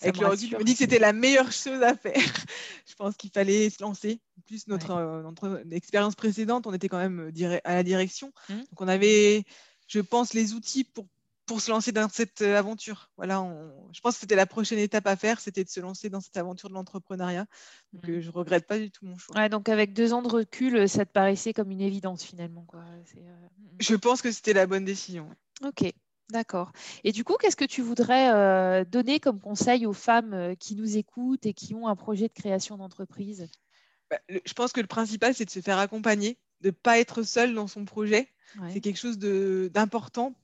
Avec 0.00 0.18
le 0.18 0.26
recul, 0.26 0.50
je 0.50 0.56
me 0.56 0.62
dis 0.62 0.72
que 0.72 0.78
c'était 0.78 1.00
la 1.00 1.12
meilleure 1.12 1.50
chose 1.50 1.82
à 1.82 1.96
faire. 1.96 2.14
je 2.86 2.94
pense 2.94 3.16
qu'il 3.16 3.30
fallait 3.30 3.68
se 3.70 3.82
lancer. 3.82 4.20
En 4.38 4.42
plus, 4.42 4.68
notre, 4.68 5.64
expérience 5.72 6.14
précédente, 6.14 6.66
on 6.66 6.72
était 6.72 6.88
quand 6.88 6.98
même 6.98 7.32
à 7.64 7.74
la 7.74 7.82
direction. 7.82 8.32
Mmh. 8.48 8.54
Donc 8.58 8.80
on 8.80 8.88
avait, 8.88 9.42
je 9.88 10.00
pense, 10.00 10.34
les 10.34 10.52
outils 10.52 10.84
pour 10.84 11.06
pour 11.52 11.60
se 11.60 11.70
lancer 11.70 11.92
dans 11.92 12.08
cette 12.08 12.40
euh, 12.40 12.56
aventure. 12.56 13.10
Voilà, 13.18 13.46
je 13.92 14.00
pense 14.00 14.14
que 14.14 14.20
c'était 14.20 14.36
la 14.36 14.46
prochaine 14.46 14.78
étape 14.78 15.06
à 15.06 15.16
faire, 15.16 15.38
c'était 15.38 15.64
de 15.64 15.68
se 15.68 15.80
lancer 15.80 16.08
dans 16.08 16.22
cette 16.22 16.38
aventure 16.38 16.70
de 16.70 16.74
l'entrepreneuriat. 16.74 17.44
Donc, 17.92 18.08
euh, 18.08 18.16
mmh. 18.16 18.20
je 18.22 18.26
ne 18.28 18.32
regrette 18.32 18.66
pas 18.66 18.78
du 18.78 18.90
tout 18.90 19.04
mon 19.04 19.18
choix. 19.18 19.50
donc, 19.50 19.68
avec 19.68 19.92
deux 19.92 20.14
ans 20.14 20.22
de 20.22 20.28
recul, 20.28 20.76
euh, 20.76 20.86
ça 20.86 21.04
te 21.04 21.12
paraissait 21.12 21.52
comme 21.52 21.70
une 21.70 21.82
évidence 21.82 22.24
finalement. 22.24 22.64
Quoi. 22.66 22.80
Mmh, 22.80 23.20
mmh. 23.20 23.68
Je 23.80 23.94
pense 23.96 24.22
que 24.22 24.32
c'était 24.32 24.54
la 24.54 24.66
bonne 24.66 24.86
décision. 24.86 25.28
Ok. 25.62 25.92
D'accord. 26.30 26.72
Et 27.04 27.12
du 27.12 27.22
coup, 27.22 27.34
qu'est-ce 27.38 27.56
que 27.56 27.66
tu 27.66 27.82
voudrais 27.82 28.86
donner 28.86 29.20
comme 29.20 29.38
conseil 29.38 29.84
aux 29.84 29.92
femmes 29.92 30.56
qui 30.58 30.74
nous 30.74 30.96
écoutent 30.96 31.44
et 31.44 31.52
qui 31.52 31.74
ont 31.74 31.86
un 31.86 31.96
projet 31.96 32.28
de 32.28 32.32
création 32.32 32.78
d'entreprise? 32.78 33.46
Bah, 34.10 34.16
Je 34.30 34.52
pense 34.54 34.72
que 34.72 34.80
le 34.80 34.86
principal, 34.86 35.34
c'est 35.34 35.44
de 35.44 35.50
se 35.50 35.60
faire 35.60 35.78
accompagner, 35.78 36.38
de 36.62 36.68
ne 36.68 36.70
pas 36.70 36.98
être 36.98 37.22
seul 37.22 37.54
dans 37.54 37.66
son 37.66 37.84
projet. 37.84 38.28
C'est 38.72 38.80
quelque 38.80 38.98
chose 38.98 39.18
d'important 39.18 40.34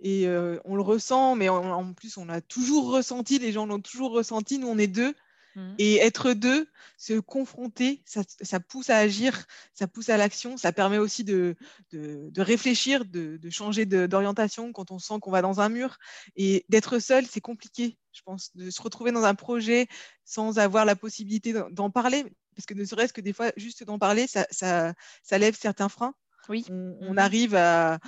et 0.00 0.26
on 0.64 0.76
le 0.76 0.82
ressent, 0.82 1.34
mais 1.34 1.48
en, 1.48 1.92
plus, 1.92 2.16
on 2.16 2.26
l'a 2.26 2.40
toujours 2.40 2.90
ressenti, 2.90 3.38
les 3.38 3.52
gens 3.52 3.66
l'ont 3.66 3.80
toujours 3.80 4.12
ressenti. 4.12 4.58
Nous, 4.58 4.68
on 4.68 4.78
est 4.78 4.86
deux. 4.86 5.14
Mmh. 5.54 5.74
Et 5.78 5.96
être 5.96 6.34
deux, 6.34 6.68
se 6.98 7.18
confronter, 7.18 8.02
ça, 8.04 8.60
pousse 8.60 8.90
à 8.90 8.98
agir, 8.98 9.46
ça 9.72 9.88
pousse 9.88 10.10
à 10.10 10.18
l'action, 10.18 10.58
ça 10.58 10.72
permet 10.72 10.98
aussi 10.98 11.24
de, 11.24 11.56
de, 11.90 12.40
réfléchir, 12.40 13.06
de, 13.06 13.38
de 13.38 13.50
changer 13.50 13.86
d'orientation 13.86 14.72
quand 14.72 14.90
on 14.90 14.98
sent 14.98 15.14
qu'on 15.20 15.30
va 15.30 15.40
dans 15.40 15.60
un 15.60 15.70
mur. 15.70 15.98
Et 16.36 16.66
d'être 16.68 16.98
seul, 16.98 17.26
c'est 17.26 17.40
compliqué, 17.40 17.96
je 18.12 18.20
pense, 18.22 18.54
de 18.56 18.70
se 18.70 18.82
retrouver 18.82 19.10
dans 19.10 19.24
un 19.24 19.34
projet 19.34 19.88
sans 20.24 20.58
avoir 20.58 20.84
la 20.84 20.94
possibilité 20.94 21.54
d'en 21.70 21.90
parler, 21.90 22.26
parce 22.58 22.66
que 22.66 22.74
ne 22.74 22.84
serait-ce 22.84 23.12
que 23.12 23.20
des 23.20 23.32
fois, 23.32 23.52
juste 23.56 23.84
d'en 23.84 24.00
parler, 24.00 24.26
ça, 24.26 24.44
ça, 24.50 24.92
ça 25.22 25.38
lève 25.38 25.56
certains 25.56 25.88
freins. 25.88 26.12
Oui. 26.48 26.64
On, 26.70 27.12
mmh 27.14 27.18
arrive 27.18 27.54
à, 27.54 28.00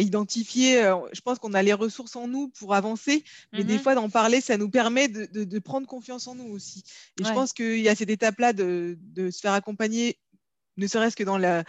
identifier, 0.00 0.82
euh, 0.82 0.96
je 1.12 1.20
pense 1.20 1.38
qu'on 1.38 1.54
a 1.54 1.62
les 1.62 1.72
ressources 1.72 2.16
en 2.16 2.26
nous 2.26 2.48
pour 2.48 2.74
avancer, 2.74 3.22
mais 3.52 3.62
des 3.62 3.76
mmh 3.76 3.78
fois 3.78 3.94
d'en 3.94 4.10
parler, 4.10 4.40
ça 4.40 4.56
nous 4.56 4.70
permet 4.70 5.06
de, 5.06 5.58
prendre 5.60 5.86
confiance 5.86 6.26
en 6.26 6.34
nous 6.34 6.48
aussi. 6.48 6.82
Et 7.20 7.24
je 7.24 7.32
pense 7.32 7.52
qu'il 7.52 7.78
y 7.78 7.88
a 7.88 7.94
cette 7.94 8.10
étape-là 8.10 8.52
de, 8.52 8.98
se 9.30 9.38
faire 9.38 9.52
accompagner, 9.52 10.18
ne 10.78 10.88
serait-ce 10.88 11.14
que 11.14 11.22
dans 11.22 11.38
la, 11.38 11.62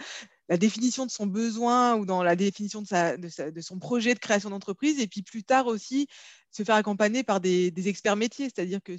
définition 0.56 1.04
de 1.04 1.10
son 1.10 1.26
besoin 1.26 1.96
ou 1.96 2.06
dans 2.06 2.22
la 2.22 2.36
définition 2.36 2.80
de, 2.80 3.50
de 3.50 3.60
son 3.60 3.78
projet 3.78 4.14
de 4.14 4.18
création 4.18 4.50
d'entreprise, 4.50 5.00
et 5.00 5.06
puis 5.06 5.22
plus 5.22 5.44
tard 5.44 5.66
aussi 5.66 6.08
se 6.50 6.64
faire 6.64 6.76
accompagner 6.76 7.22
par 7.22 7.40
des, 7.40 7.72
experts 7.88 8.16
métiers. 8.16 8.46
C'est-à-dire 8.46 8.80
que 8.82 8.96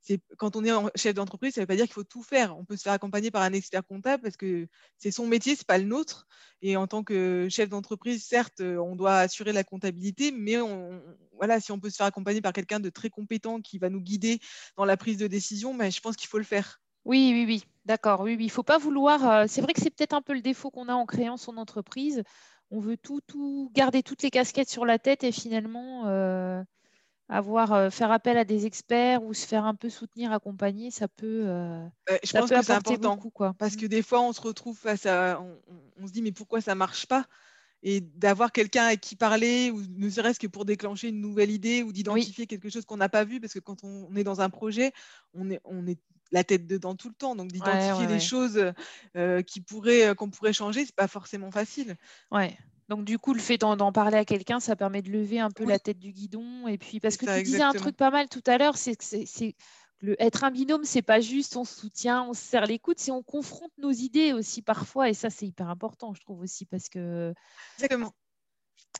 c'est, 0.00 0.20
quand 0.36 0.56
on 0.56 0.64
est 0.64 0.70
chef 0.96 1.14
d'entreprise, 1.14 1.54
ça 1.54 1.60
ne 1.60 1.62
veut 1.62 1.68
pas 1.68 1.76
dire 1.76 1.86
qu'il 1.86 1.94
faut 1.94 2.04
tout 2.04 2.22
faire. 2.22 2.56
On 2.58 2.64
peut 2.64 2.76
se 2.76 2.82
faire 2.82 2.92
accompagner 2.92 3.30
par 3.30 3.42
un 3.42 3.52
expert 3.52 3.84
comptable 3.84 4.22
parce 4.22 4.36
que 4.36 4.68
c'est 4.98 5.10
son 5.10 5.26
métier, 5.26 5.54
ce 5.54 5.60
n'est 5.60 5.66
pas 5.66 5.78
le 5.78 5.84
nôtre. 5.84 6.26
Et 6.60 6.76
en 6.76 6.86
tant 6.86 7.02
que 7.02 7.48
chef 7.50 7.68
d'entreprise, 7.68 8.24
certes, 8.24 8.60
on 8.60 8.94
doit 8.94 9.18
assurer 9.18 9.52
la 9.52 9.64
comptabilité, 9.64 10.30
mais 10.30 10.58
on, 10.58 11.02
voilà, 11.36 11.60
si 11.60 11.72
on 11.72 11.80
peut 11.80 11.90
se 11.90 11.96
faire 11.96 12.06
accompagner 12.06 12.40
par 12.40 12.52
quelqu'un 12.52 12.80
de 12.80 12.90
très 12.90 13.10
compétent 13.10 13.60
qui 13.60 13.78
va 13.78 13.88
nous 13.88 14.00
guider 14.00 14.38
dans 14.76 14.84
la 14.84 14.96
prise 14.96 15.16
de 15.16 15.26
décision, 15.26 15.74
mais 15.74 15.90
je 15.90 16.00
pense 16.00 16.16
qu'il 16.16 16.28
faut 16.28 16.38
le 16.38 16.44
faire. 16.44 16.81
Oui, 17.04 17.30
oui, 17.34 17.44
oui, 17.46 17.64
d'accord. 17.84 18.20
Oui, 18.20 18.36
oui. 18.36 18.44
Il 18.44 18.46
ne 18.46 18.52
faut 18.52 18.62
pas 18.62 18.78
vouloir. 18.78 19.28
Euh, 19.28 19.44
c'est 19.48 19.60
vrai 19.60 19.72
que 19.72 19.80
c'est 19.80 19.90
peut-être 19.90 20.14
un 20.14 20.22
peu 20.22 20.34
le 20.34 20.40
défaut 20.40 20.70
qu'on 20.70 20.88
a 20.88 20.94
en 20.94 21.06
créant 21.06 21.36
son 21.36 21.56
entreprise. 21.56 22.22
On 22.70 22.80
veut 22.80 22.96
tout, 22.96 23.20
tout 23.20 23.70
garder 23.74 24.02
toutes 24.02 24.22
les 24.22 24.30
casquettes 24.30 24.70
sur 24.70 24.86
la 24.86 24.98
tête 24.98 25.24
et 25.24 25.32
finalement, 25.32 26.06
euh, 26.06 26.62
avoir 27.32 27.72
euh, 27.72 27.90
faire 27.90 28.12
appel 28.12 28.36
à 28.36 28.44
des 28.44 28.66
experts 28.66 29.22
ou 29.22 29.34
se 29.34 29.46
faire 29.46 29.64
un 29.64 29.74
peu 29.74 29.88
soutenir, 29.88 30.32
accompagner, 30.32 30.90
ça 30.90 31.08
peut. 31.08 31.44
Euh, 31.46 31.84
je 32.22 32.32
pense 32.32 32.50
que 32.50 32.62
c'est 32.62 32.72
important 32.72 33.16
quoi. 33.16 33.54
parce 33.58 33.76
que 33.76 33.86
mmh. 33.86 33.88
des 33.88 34.02
fois 34.02 34.20
on 34.20 34.32
se 34.32 34.40
retrouve 34.40 34.76
face 34.76 35.06
à, 35.06 35.42
on, 36.00 36.06
se 36.06 36.12
dit 36.12 36.22
mais 36.22 36.32
pourquoi 36.32 36.60
ça 36.60 36.74
marche 36.74 37.06
pas? 37.06 37.26
Et 37.84 38.00
d'avoir 38.00 38.52
quelqu'un 38.52 38.84
à 38.84 38.96
qui 38.96 39.16
parler 39.16 39.72
ou 39.72 39.82
ne 39.96 40.08
serait-ce 40.08 40.38
que 40.38 40.46
pour 40.46 40.64
déclencher 40.64 41.08
une 41.08 41.20
nouvelle 41.20 41.50
idée 41.50 41.82
ou 41.82 41.92
d'identifier 41.92 42.46
quelque 42.46 42.68
chose 42.68 42.84
qu'on 42.84 42.98
n'a 42.98 43.08
pas 43.08 43.24
vu 43.24 43.40
parce 43.40 43.54
que 43.54 43.58
quand 43.58 43.82
on 43.82 44.14
est 44.14 44.22
dans 44.22 44.40
un 44.40 44.50
projet, 44.50 44.92
on 45.34 45.50
est, 45.50 45.60
on 45.64 45.84
est 45.88 45.98
la 46.32 46.44
tête 46.44 46.66
dedans 46.66 46.94
tout 46.94 47.08
le 47.08 47.14
temps. 47.14 47.36
Donc 47.36 47.52
d'identifier 47.52 48.06
des 48.06 48.20
choses 48.20 48.72
euh, 49.16 49.42
qui 49.42 49.60
pourraient, 49.60 50.14
qu'on 50.16 50.30
pourrait 50.30 50.52
changer, 50.52 50.84
c'est 50.84 50.94
pas 50.94 51.08
forcément 51.08 51.50
facile. 51.50 51.96
Ouais. 52.30 52.56
Donc, 52.88 53.04
du 53.04 53.18
coup, 53.18 53.32
le 53.32 53.40
fait 53.40 53.56
d'en 53.56 53.92
parler 53.92 54.18
à 54.18 54.24
quelqu'un, 54.26 54.60
ça 54.60 54.76
permet 54.76 55.00
de 55.00 55.10
lever 55.10 55.40
un 55.40 55.50
peu 55.50 55.64
la 55.64 55.78
tête 55.78 55.98
du 55.98 56.12
guidon. 56.12 56.66
Et 56.68 56.76
puis, 56.76 57.00
parce 57.00 57.16
que 57.16 57.24
tu 57.24 57.42
disais 57.42 57.62
un 57.62 57.72
truc 57.72 57.96
pas 57.96 58.10
mal 58.10 58.28
tout 58.28 58.42
à 58.46 58.58
l'heure, 58.58 58.76
c'est 58.76 58.96
que 58.96 59.54
le, 60.00 60.20
être 60.20 60.44
un 60.44 60.50
binôme, 60.50 60.84
c'est 60.84 61.00
pas 61.00 61.20
juste 61.20 61.56
on 61.56 61.64
se 61.64 61.74
soutient, 61.74 62.24
on 62.24 62.34
se 62.34 62.42
serre 62.42 62.66
les 62.66 62.78
coudes, 62.78 62.98
c'est 62.98 63.12
on 63.12 63.22
confronte 63.22 63.72
nos 63.78 63.92
idées 63.92 64.32
aussi 64.32 64.60
parfois. 64.60 65.08
Et 65.08 65.14
ça, 65.14 65.30
c'est 65.30 65.46
hyper 65.46 65.70
important, 65.70 66.12
je 66.12 66.20
trouve 66.20 66.40
aussi, 66.40 66.66
parce 66.66 66.88
que. 66.88 67.32
Exactement. 67.78 68.12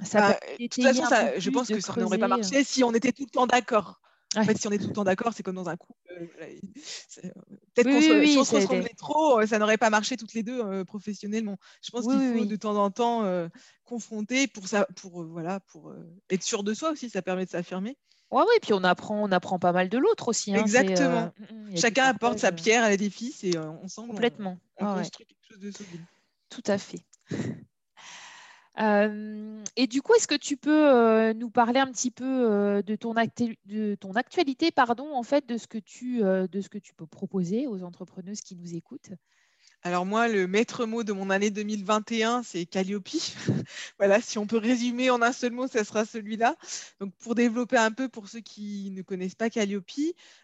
Ça 0.02 0.20
bah, 0.20 0.40
de 0.58 0.66
toute 0.68 0.82
façon, 0.82 1.04
je 1.36 1.50
pense 1.50 1.68
que 1.68 1.80
ça 1.80 1.94
n'aurait 1.96 2.16
pas 2.16 2.28
marché 2.28 2.60
euh. 2.60 2.64
si 2.64 2.82
on 2.82 2.94
était 2.94 3.12
tout 3.12 3.24
le 3.24 3.30
temps 3.30 3.46
d'accord. 3.46 4.00
En 4.36 4.44
fait, 4.44 4.58
si 4.58 4.66
on 4.68 4.70
est 4.70 4.78
tout 4.78 4.88
le 4.88 4.92
temps 4.92 5.04
d'accord, 5.04 5.32
c'est 5.34 5.42
comme 5.42 5.54
dans 5.54 5.68
un 5.68 5.76
couple. 5.76 5.98
Euh, 6.10 6.26
peut-être 7.74 7.88
qu'on 7.88 8.00
se, 8.00 8.26
si 8.26 8.38
on 8.38 8.44
se 8.44 8.54
ressemblait 8.54 8.94
trop, 8.96 9.40
euh, 9.40 9.46
ça 9.46 9.58
n'aurait 9.58 9.78
pas 9.78 9.90
marché 9.90 10.16
toutes 10.16 10.34
les 10.34 10.42
deux 10.42 10.60
euh, 10.60 10.84
professionnellement. 10.84 11.56
Je 11.82 11.90
pense 11.90 12.06
qu'il 12.06 12.38
faut 12.38 12.44
de 12.44 12.56
temps 12.56 12.76
en 12.76 12.90
temps 12.90 13.22
confronter 13.84 14.46
pour, 14.46 14.68
ça, 14.68 14.86
pour, 14.96 15.24
voilà, 15.24 15.60
pour 15.60 15.92
être 16.30 16.42
sûr 16.42 16.62
de 16.62 16.72
soi 16.74 16.90
aussi, 16.90 17.10
ça 17.10 17.22
permet 17.22 17.44
de 17.44 17.50
s'affirmer. 17.50 17.96
Oui, 18.30 18.42
oui, 18.48 18.54
puis 18.62 18.72
on 18.72 18.82
apprend, 18.82 19.22
on 19.22 19.30
apprend 19.30 19.58
pas 19.58 19.72
mal 19.72 19.90
de 19.90 19.98
l'autre 19.98 20.28
aussi. 20.28 20.54
Hein, 20.54 20.60
Exactement. 20.60 21.32
Mm, 21.50 21.72
mm, 21.72 21.76
Chacun 21.76 22.04
apporte 22.04 22.38
sa 22.38 22.50
pierre 22.50 22.82
à 22.82 22.88
l'édifice 22.88 23.44
et 23.44 23.58
ensemble, 23.58 24.08
Complètement. 24.08 24.58
on, 24.78 24.94
construit 24.94 25.26
quelque 25.26 25.46
chose 25.46 25.58
de 25.60 25.70
solide. 25.70 26.00
Tout 26.48 26.62
à 26.66 26.78
fait 26.78 27.00
et 28.78 29.86
du 29.86 30.02
coup, 30.02 30.14
est-ce 30.14 30.26
que 30.28 30.34
tu 30.34 30.56
peux 30.56 31.32
nous 31.34 31.50
parler 31.50 31.80
un 31.80 31.90
petit 31.90 32.10
peu 32.10 32.82
de, 32.84 32.96
ton 32.96 33.14
de, 33.14 33.94
ton 33.96 34.12
actualité, 34.12 34.70
pardon, 34.70 35.14
en 35.14 35.22
fait, 35.22 35.46
de 35.46 35.56
ce, 35.58 35.66
que 35.66 35.78
tu, 35.78 36.20
de 36.20 36.60
ce 36.60 36.68
que 36.68 36.78
tu 36.78 36.94
peux 36.94 37.06
proposer 37.06 37.66
aux 37.66 37.82
entrepreneuses 37.82 38.40
qui 38.40 38.56
nous 38.56 38.74
écoutent? 38.74 39.10
Alors 39.84 40.06
moi, 40.06 40.28
le 40.28 40.46
maître 40.46 40.86
mot 40.86 41.02
de 41.02 41.12
mon 41.12 41.28
année 41.28 41.50
2021, 41.50 42.44
c'est 42.44 42.66
Calliope. 42.66 43.08
voilà, 43.98 44.20
si 44.20 44.38
on 44.38 44.46
peut 44.46 44.56
résumer 44.56 45.10
en 45.10 45.20
un 45.22 45.32
seul 45.32 45.50
mot, 45.50 45.66
ça 45.66 45.82
sera 45.82 46.04
celui-là. 46.04 46.56
Donc 47.00 47.12
pour 47.16 47.34
développer 47.34 47.76
un 47.76 47.90
peu 47.90 48.08
pour 48.08 48.28
ceux 48.28 48.38
qui 48.38 48.92
ne 48.92 49.02
connaissent 49.02 49.34
pas 49.34 49.50
Calliope, 49.50 49.90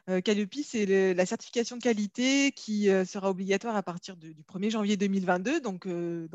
euh, 0.09 0.21
Calliope, 0.21 0.57
c'est 0.65 1.15
la 1.15 1.25
certification 1.25 1.77
de 1.77 1.83
qualité 1.83 2.51
qui 2.51 2.91
euh, 2.91 3.05
sera 3.05 3.31
obligatoire 3.31 3.77
à 3.77 3.83
partir 3.85 4.17
du 4.17 4.35
1er 4.53 4.71
janvier 4.71 4.97
2022, 4.97 5.61
donc 5.61 5.87
euh, 5.87 6.27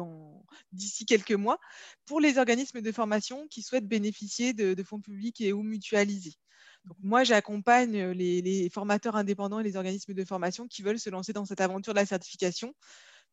d'ici 0.72 1.06
quelques 1.06 1.34
mois, 1.34 1.60
pour 2.06 2.22
les 2.22 2.38
organismes 2.38 2.80
de 2.80 2.92
formation 2.94 3.48
qui 3.50 3.64
souhaitent 3.64 3.88
bénéficier 3.88 4.54
de 4.54 4.82
fonds 4.84 5.02
publics 5.02 5.42
et 5.42 5.52
ou 5.52 5.62
mutualisés 5.62 6.38
moi, 7.02 7.24
j'accompagne 7.24 8.12
les, 8.12 8.70
formateurs 8.70 9.16
indépendants 9.16 9.60
et 9.60 9.64
les 9.64 9.78
organismes 9.78 10.14
de 10.14 10.26
formation 10.26 10.68
qui 10.68 10.82
veulent 10.82 11.00
se 11.00 11.10
lancer 11.10 11.34
dans 11.34 11.46
cette 11.46 11.62
aventure 11.62 11.94
de 11.94 12.00
la 12.00 12.06
certification 12.06 12.74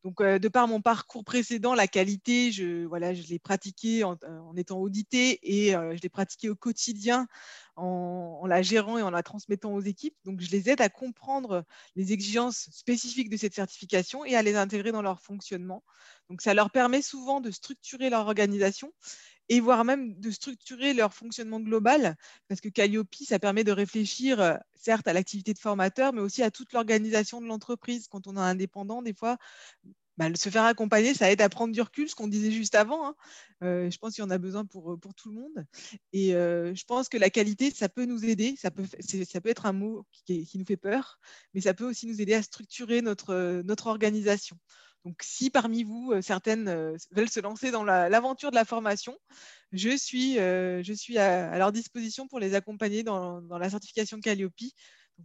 Donc, 0.03 0.21
de 0.21 0.47
par 0.47 0.67
mon 0.67 0.81
parcours 0.81 1.23
précédent, 1.23 1.75
la 1.75 1.87
qualité, 1.87 2.51
je, 2.51 2.85
voilà, 2.85 3.13
je 3.13 3.23
l'ai 3.27 3.39
pratiquée 3.39 4.03
en, 4.03 4.17
étant 4.55 4.79
audité 4.79 5.39
et 5.43 5.71
je 5.71 6.01
l'ai 6.01 6.09
pratiquée 6.09 6.49
au 6.49 6.55
quotidien 6.55 7.27
en, 7.75 8.45
la 8.47 8.61
gérant 8.61 8.97
et 8.97 9.01
en 9.01 9.11
la 9.11 9.23
transmettant 9.23 9.73
aux 9.73 9.81
équipes. 9.81 10.15
Donc, 10.23 10.39
je 10.41 10.49
les 10.51 10.69
aide 10.69 10.81
à 10.81 10.89
comprendre 10.89 11.65
les 11.95 12.13
exigences 12.13 12.69
spécifiques 12.71 13.29
de 13.29 13.37
cette 13.37 13.53
certification 13.53 14.23
et 14.23 14.35
à 14.35 14.41
les 14.41 14.55
intégrer 14.55 14.91
dans 14.91 15.01
leur 15.01 15.19
fonctionnement. 15.19 15.83
Donc, 16.29 16.41
ça 16.41 16.53
leur 16.53 16.71
permet 16.71 17.01
souvent 17.01 17.41
de 17.41 17.51
structurer 17.51 18.09
leur 18.09 18.25
organisation 18.27 18.93
et 19.51 19.59
voire 19.59 19.83
même 19.83 20.17
de 20.17 20.31
structurer 20.31 20.93
leur 20.93 21.13
fonctionnement 21.13 21.59
global, 21.59 22.15
parce 22.47 22.61
que 22.61 22.69
Calliope, 22.69 23.13
ça 23.15 23.37
permet 23.37 23.65
de 23.65 23.73
réfléchir, 23.73 24.57
certes, 24.75 25.09
à 25.09 25.13
l'activité 25.13 25.53
de 25.53 25.59
formateur, 25.59 26.13
mais 26.13 26.21
aussi 26.21 26.41
à 26.41 26.51
toute 26.51 26.71
l'organisation 26.71 27.41
de 27.41 27.47
l'entreprise. 27.47 28.07
Quand 28.07 28.27
on 28.27 28.37
est 28.37 28.39
indépendant, 28.39 29.01
des 29.01 29.13
fois, 29.13 29.37
bah, 30.15 30.29
se 30.35 30.47
faire 30.47 30.63
accompagner, 30.63 31.13
ça 31.13 31.29
aide 31.29 31.41
à 31.41 31.49
prendre 31.49 31.73
du 31.73 31.81
recul, 31.81 32.07
ce 32.07 32.15
qu'on 32.15 32.29
disait 32.29 32.51
juste 32.51 32.75
avant. 32.75 33.09
Hein. 33.09 33.15
je 33.59 33.97
pense 33.97 34.15
qu'il 34.15 34.23
y 34.23 34.25
en 34.25 34.29
a 34.29 34.37
besoin 34.37 34.63
pour, 34.63 34.97
pour 34.97 35.13
tout 35.15 35.27
le 35.31 35.35
monde. 35.35 35.65
Et 36.13 36.29
je 36.29 36.83
pense 36.85 37.09
que 37.09 37.17
la 37.17 37.29
qualité, 37.29 37.71
ça 37.71 37.89
peut 37.89 38.05
nous 38.05 38.23
aider. 38.23 38.55
Ça 38.57 38.71
peut, 38.71 38.85
ça 39.01 39.41
peut 39.41 39.49
être 39.49 39.65
un 39.65 39.73
mot 39.73 40.05
qui, 40.25 40.45
qui, 40.45 40.59
nous 40.59 40.65
fait 40.65 40.77
peur, 40.77 41.19
mais 41.53 41.59
ça 41.59 41.73
peut 41.73 41.89
aussi 41.89 42.07
nous 42.07 42.21
aider 42.21 42.35
à 42.35 42.41
structurer 42.41 43.01
notre, 43.01 43.61
notre 43.65 43.87
organisation. 43.87 44.55
Donc, 45.05 45.23
si 45.23 45.49
parmi 45.49 45.83
vous, 45.83 46.11
euh, 46.11 46.21
certaines 46.21 46.67
euh, 46.67 46.95
veulent 47.11 47.29
se 47.29 47.39
lancer 47.39 47.71
dans 47.71 47.83
l'aventure 47.83 48.51
de 48.51 48.55
la 48.55 48.65
formation, 48.65 49.17
je 49.71 49.95
suis, 49.97 50.37
euh, 50.37 50.83
à, 51.17 51.57
leur 51.57 51.71
disposition 51.71 52.27
pour 52.27 52.39
les 52.39 52.53
accompagner 52.53 53.01
dans, 53.03 53.41
la 53.41 53.69
certification 53.69 54.19
Calliope. 54.19 54.53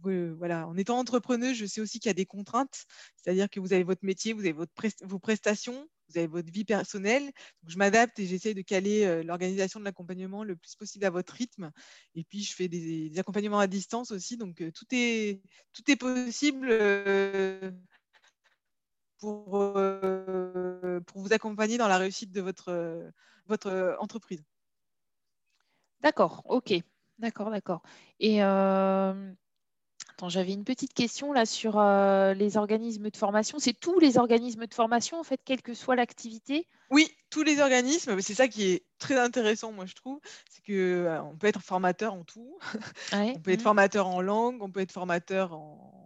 en 0.03 0.77
étant 0.77 0.97
entrepreneuse, 0.97 1.55
je 1.57 1.65
sais 1.65 1.81
aussi 1.81 1.99
qu'il 1.99 2.09
y 2.09 2.11
a 2.11 2.15
des 2.15 2.25
contraintes, 2.25 2.85
c'est-à-dire 3.17 3.49
que 3.49 3.59
vous 3.59 3.73
avez 3.73 3.83
votre 3.83 4.03
métier, 4.03 4.33
vous 4.33 4.41
avez 4.41 4.53
vos 4.53 5.19
prestations, 5.19 5.87
vous 6.09 6.17
avez 6.17 6.27
votre 6.27 6.51
vie 6.51 6.65
personnelle. 6.65 7.31
Je 7.67 7.77
m'adapte 7.77 8.17
et 8.19 8.25
j'essaie 8.25 8.53
de 8.53 8.61
caler 8.61 9.23
l'organisation 9.23 9.79
de 9.79 9.85
l'accompagnement 9.85 10.43
le 10.43 10.55
plus 10.55 10.75
possible 10.75 11.05
à 11.05 11.09
votre 11.09 11.33
rythme. 11.33 11.71
Et 12.15 12.23
puis, 12.23 12.41
je 12.43 12.55
fais 12.55 12.67
des, 12.67 13.11
accompagnements 13.19 13.59
à 13.59 13.67
distance 13.67 14.11
aussi. 14.11 14.37
Donc, 14.37 14.63
tout 14.73 14.85
est 14.93 15.41
possible 15.99 16.69
pour, 19.19 19.57
euh, 19.57 20.99
pour 21.01 21.21
vous 21.21 21.33
accompagner 21.33 21.77
dans 21.77 21.87
la 21.87 21.97
réussite 21.97 22.31
de 22.31 22.41
votre, 22.41 23.11
votre 23.47 23.97
entreprise. 23.99 24.43
D'accord, 26.01 26.43
ok. 26.45 26.73
D'accord, 27.19 27.49
d'accord. 27.49 27.81
Et 28.19 28.43
euh, 28.43 29.31
j'avais 30.27 30.53
une 30.53 30.63
petite 30.63 30.93
question 30.93 31.33
là 31.33 31.45
sur 31.45 31.79
euh, 31.79 32.33
les 32.33 32.57
organismes 32.57 33.09
de 33.09 33.17
formation. 33.17 33.57
C'est 33.57 33.73
tous 33.73 33.99
les 33.99 34.17
organismes 34.17 34.67
de 34.67 34.73
formation, 34.73 35.19
en 35.19 35.23
fait, 35.23 35.39
quelle 35.43 35.61
que 35.61 35.73
soit 35.73 35.95
l'activité? 35.95 36.67
Oui, 36.91 37.09
tous 37.31 37.43
les 37.43 37.59
organismes. 37.59 38.21
C'est 38.21 38.35
ça 38.35 38.47
qui 38.47 38.71
est 38.71 38.85
très 38.99 39.19
intéressant, 39.19 39.71
moi, 39.71 39.85
je 39.87 39.95
trouve. 39.95 40.19
C'est 40.49 40.63
qu'on 40.63 41.31
on 41.31 41.35
peut 41.35 41.47
être 41.47 41.61
formateur 41.61 42.13
en 42.13 42.23
tout. 42.23 42.57
on 43.13 43.39
peut 43.39 43.51
être 43.51 43.61
mmh. 43.61 43.63
formateur 43.63 44.07
en 44.07 44.21
langue, 44.21 44.61
on 44.61 44.69
peut 44.69 44.81
être 44.81 44.91
formateur 44.91 45.53
en 45.53 45.96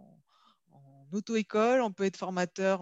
auto-école, 1.14 1.80
on 1.80 1.92
peut 1.92 2.04
être 2.04 2.16
formateur 2.16 2.80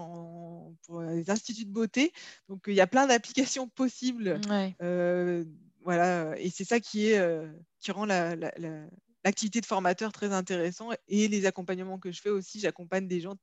pour 0.86 1.02
les 1.02 1.30
instituts 1.30 1.64
de 1.64 1.72
beauté. 1.72 2.12
Donc, 2.48 2.64
il 2.66 2.74
y 2.74 2.80
a 2.80 2.86
plein 2.86 3.06
d'applications 3.06 3.68
possibles. 3.68 4.40
Euh, 4.82 5.44
voilà, 5.82 6.38
et 6.38 6.50
c'est 6.50 6.64
ça 6.64 6.80
qui, 6.80 7.08
est, 7.08 7.18
euh, 7.18 7.50
qui 7.80 7.90
rend 7.90 8.06
l'activité 8.06 9.60
de 9.60 9.66
formateur 9.66 10.12
très 10.12 10.32
intéressant. 10.32 10.90
Et 11.08 11.28
les 11.28 11.46
accompagnements 11.46 11.98
que 11.98 12.12
je 12.12 12.20
fais 12.20 12.30
aussi, 12.30 12.60
j'accompagne 12.60 13.08
des 13.08 13.20
gens 13.20 13.36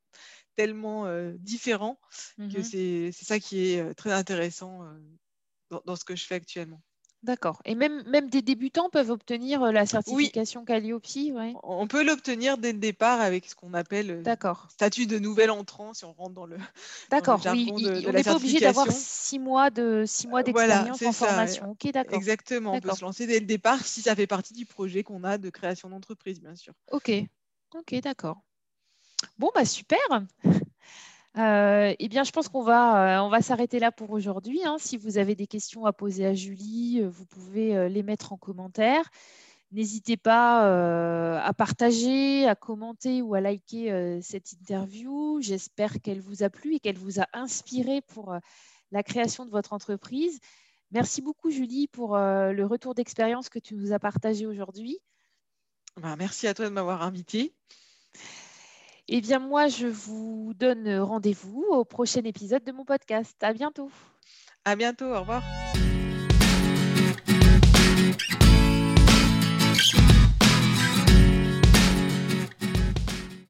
tellement 0.55 1.05
euh, 1.05 1.33
différents 1.39 1.99
que 2.37 2.59
mmh 2.59 3.11
c'est 3.11 3.11
ça 3.11 3.39
qui 3.39 3.69
est 3.69 3.93
très 3.95 4.11
intéressant 4.11 4.81
dans, 5.85 5.95
ce 5.95 6.05
que 6.05 6.15
je 6.15 6.25
fais 6.25 6.35
actuellement. 6.35 6.81
D'accord. 7.23 7.61
Et 7.65 7.73
même, 7.75 8.03
même 8.07 8.29
des 8.29 8.41
débutants 8.41 8.89
peuvent 8.89 9.09
obtenir 9.09 9.63
euh, 9.63 9.71
la 9.71 9.85
certification 9.85 10.63
Calliope 10.63 11.05
On 11.63 11.87
peut 11.87 12.03
l'obtenir 12.03 12.57
dès 12.57 12.73
le 12.73 12.77
départ 12.77 13.19
avec 13.21 13.49
ce 13.49 13.55
qu'on 13.55 13.73
appelle 13.73 14.23
euh, 14.27 14.53
statut 14.69 15.07
de 15.07 15.17
nouvel 15.17 15.49
entrant, 15.49 15.93
si 15.93 16.05
on 16.05 16.13
rentre 16.13 16.35
dans 16.35 16.45
le. 16.45 16.57
D'accord, 17.09 17.41
oui. 17.51 17.69
on 17.71 17.79
n'est 18.11 18.23
pas 18.23 18.35
obligé 18.35 18.59
d'avoir 18.59 18.87
six 18.91 19.39
mois 19.39 19.69
de 19.71 20.05
mois 20.27 20.43
d'expérience 20.43 21.01
en 21.01 21.11
formation. 21.11 21.75
D'accord. 21.91 22.17
Exactement. 22.17 22.73
On 22.73 22.79
peut 22.79 22.91
se 22.91 23.01
lancer 23.01 23.25
dès 23.25 23.39
le 23.39 23.45
départ 23.45 23.83
si 23.85 24.01
ça 24.01 24.15
fait 24.15 24.27
partie 24.27 24.53
du 24.53 24.65
projet 24.65 25.03
qu'on 25.03 25.23
a 25.23 25.37
de 25.37 25.49
création 25.49 25.89
d'entreprise, 25.89 26.39
bien 26.39 26.55
sûr. 26.55 26.73
Ok, 26.91 27.11
ok, 27.73 27.99
d'accord. 28.01 28.41
Bon, 29.39 29.51
bah 29.55 29.65
super. 29.65 29.97
Euh, 31.37 31.93
eh 31.99 32.07
bien, 32.07 32.23
je 32.23 32.31
pense 32.31 32.49
qu'on 32.49 32.63
va, 32.63 33.27
euh, 33.27 33.41
s'arrêter 33.41 33.79
là 33.79 33.91
pour 33.91 34.11
aujourd'hui. 34.11 34.59
Hein. 34.65 34.77
Si 34.79 34.97
vous 34.97 35.17
avez 35.17 35.35
des 35.35 35.45
questions 35.45 35.85
à 35.85 35.93
poser 35.93 36.25
à 36.25 36.33
Julie, 36.33 37.01
euh, 37.01 37.09
vous 37.09 37.25
pouvez 37.25 37.89
les 37.89 38.03
mettre 38.03 38.33
en 38.33 38.37
commentaire. 38.37 39.09
N'hésitez 39.71 40.15
pas 40.15 40.61
à 41.41 41.53
partager, 41.53 42.47
à 42.47 42.55
commenter 42.55 43.21
ou 43.21 43.35
à 43.35 43.41
liker 43.41 44.19
cette 44.21 44.53
interview. 44.53 45.39
J'espère 45.41 46.01
qu'elle 46.01 46.21
vous 46.21 46.41
a 46.41 46.49
plu 46.49 46.75
et 46.75 46.79
qu'elle 46.79 46.97
vous 46.97 47.19
a 47.19 47.27
inspiré 47.33 48.01
pour 48.01 48.33
la 48.91 49.03
création 49.03 49.45
de 49.45 49.51
votre 49.51 49.73
entreprise. 49.73 50.39
Merci 50.91 51.21
beaucoup, 51.21 51.51
Julie, 51.51 51.87
pour 51.89 52.15
le 52.15 52.63
retour 52.63 52.95
d'expérience 52.95 53.49
que 53.49 53.59
tu 53.59 53.75
nous 53.75 53.91
as 53.91 53.99
partagé 53.99 54.45
aujourd'hui. 54.45 54.99
Ben, 55.97 56.15
merci 56.15 56.47
à 56.47 56.53
toi 56.53 56.65
de 56.65 56.73
m'avoir 56.73 57.01
invité. 57.01 57.53
Eh 59.09 59.21
bien, 59.21 59.39
moi, 59.39 59.67
je 59.67 59.87
vous 59.87 60.53
donne 60.55 60.99
rendez-vous 60.99 61.65
au 61.69 61.85
prochain 61.85 62.23
épisode 62.23 62.63
de 62.63 62.71
mon 62.73 62.83
podcast. 62.83 63.37
À 63.41 63.53
bientôt. 63.53 63.89
À 64.65 64.75
bientôt. 64.75 65.05
Au 65.05 65.21
revoir. 65.21 65.43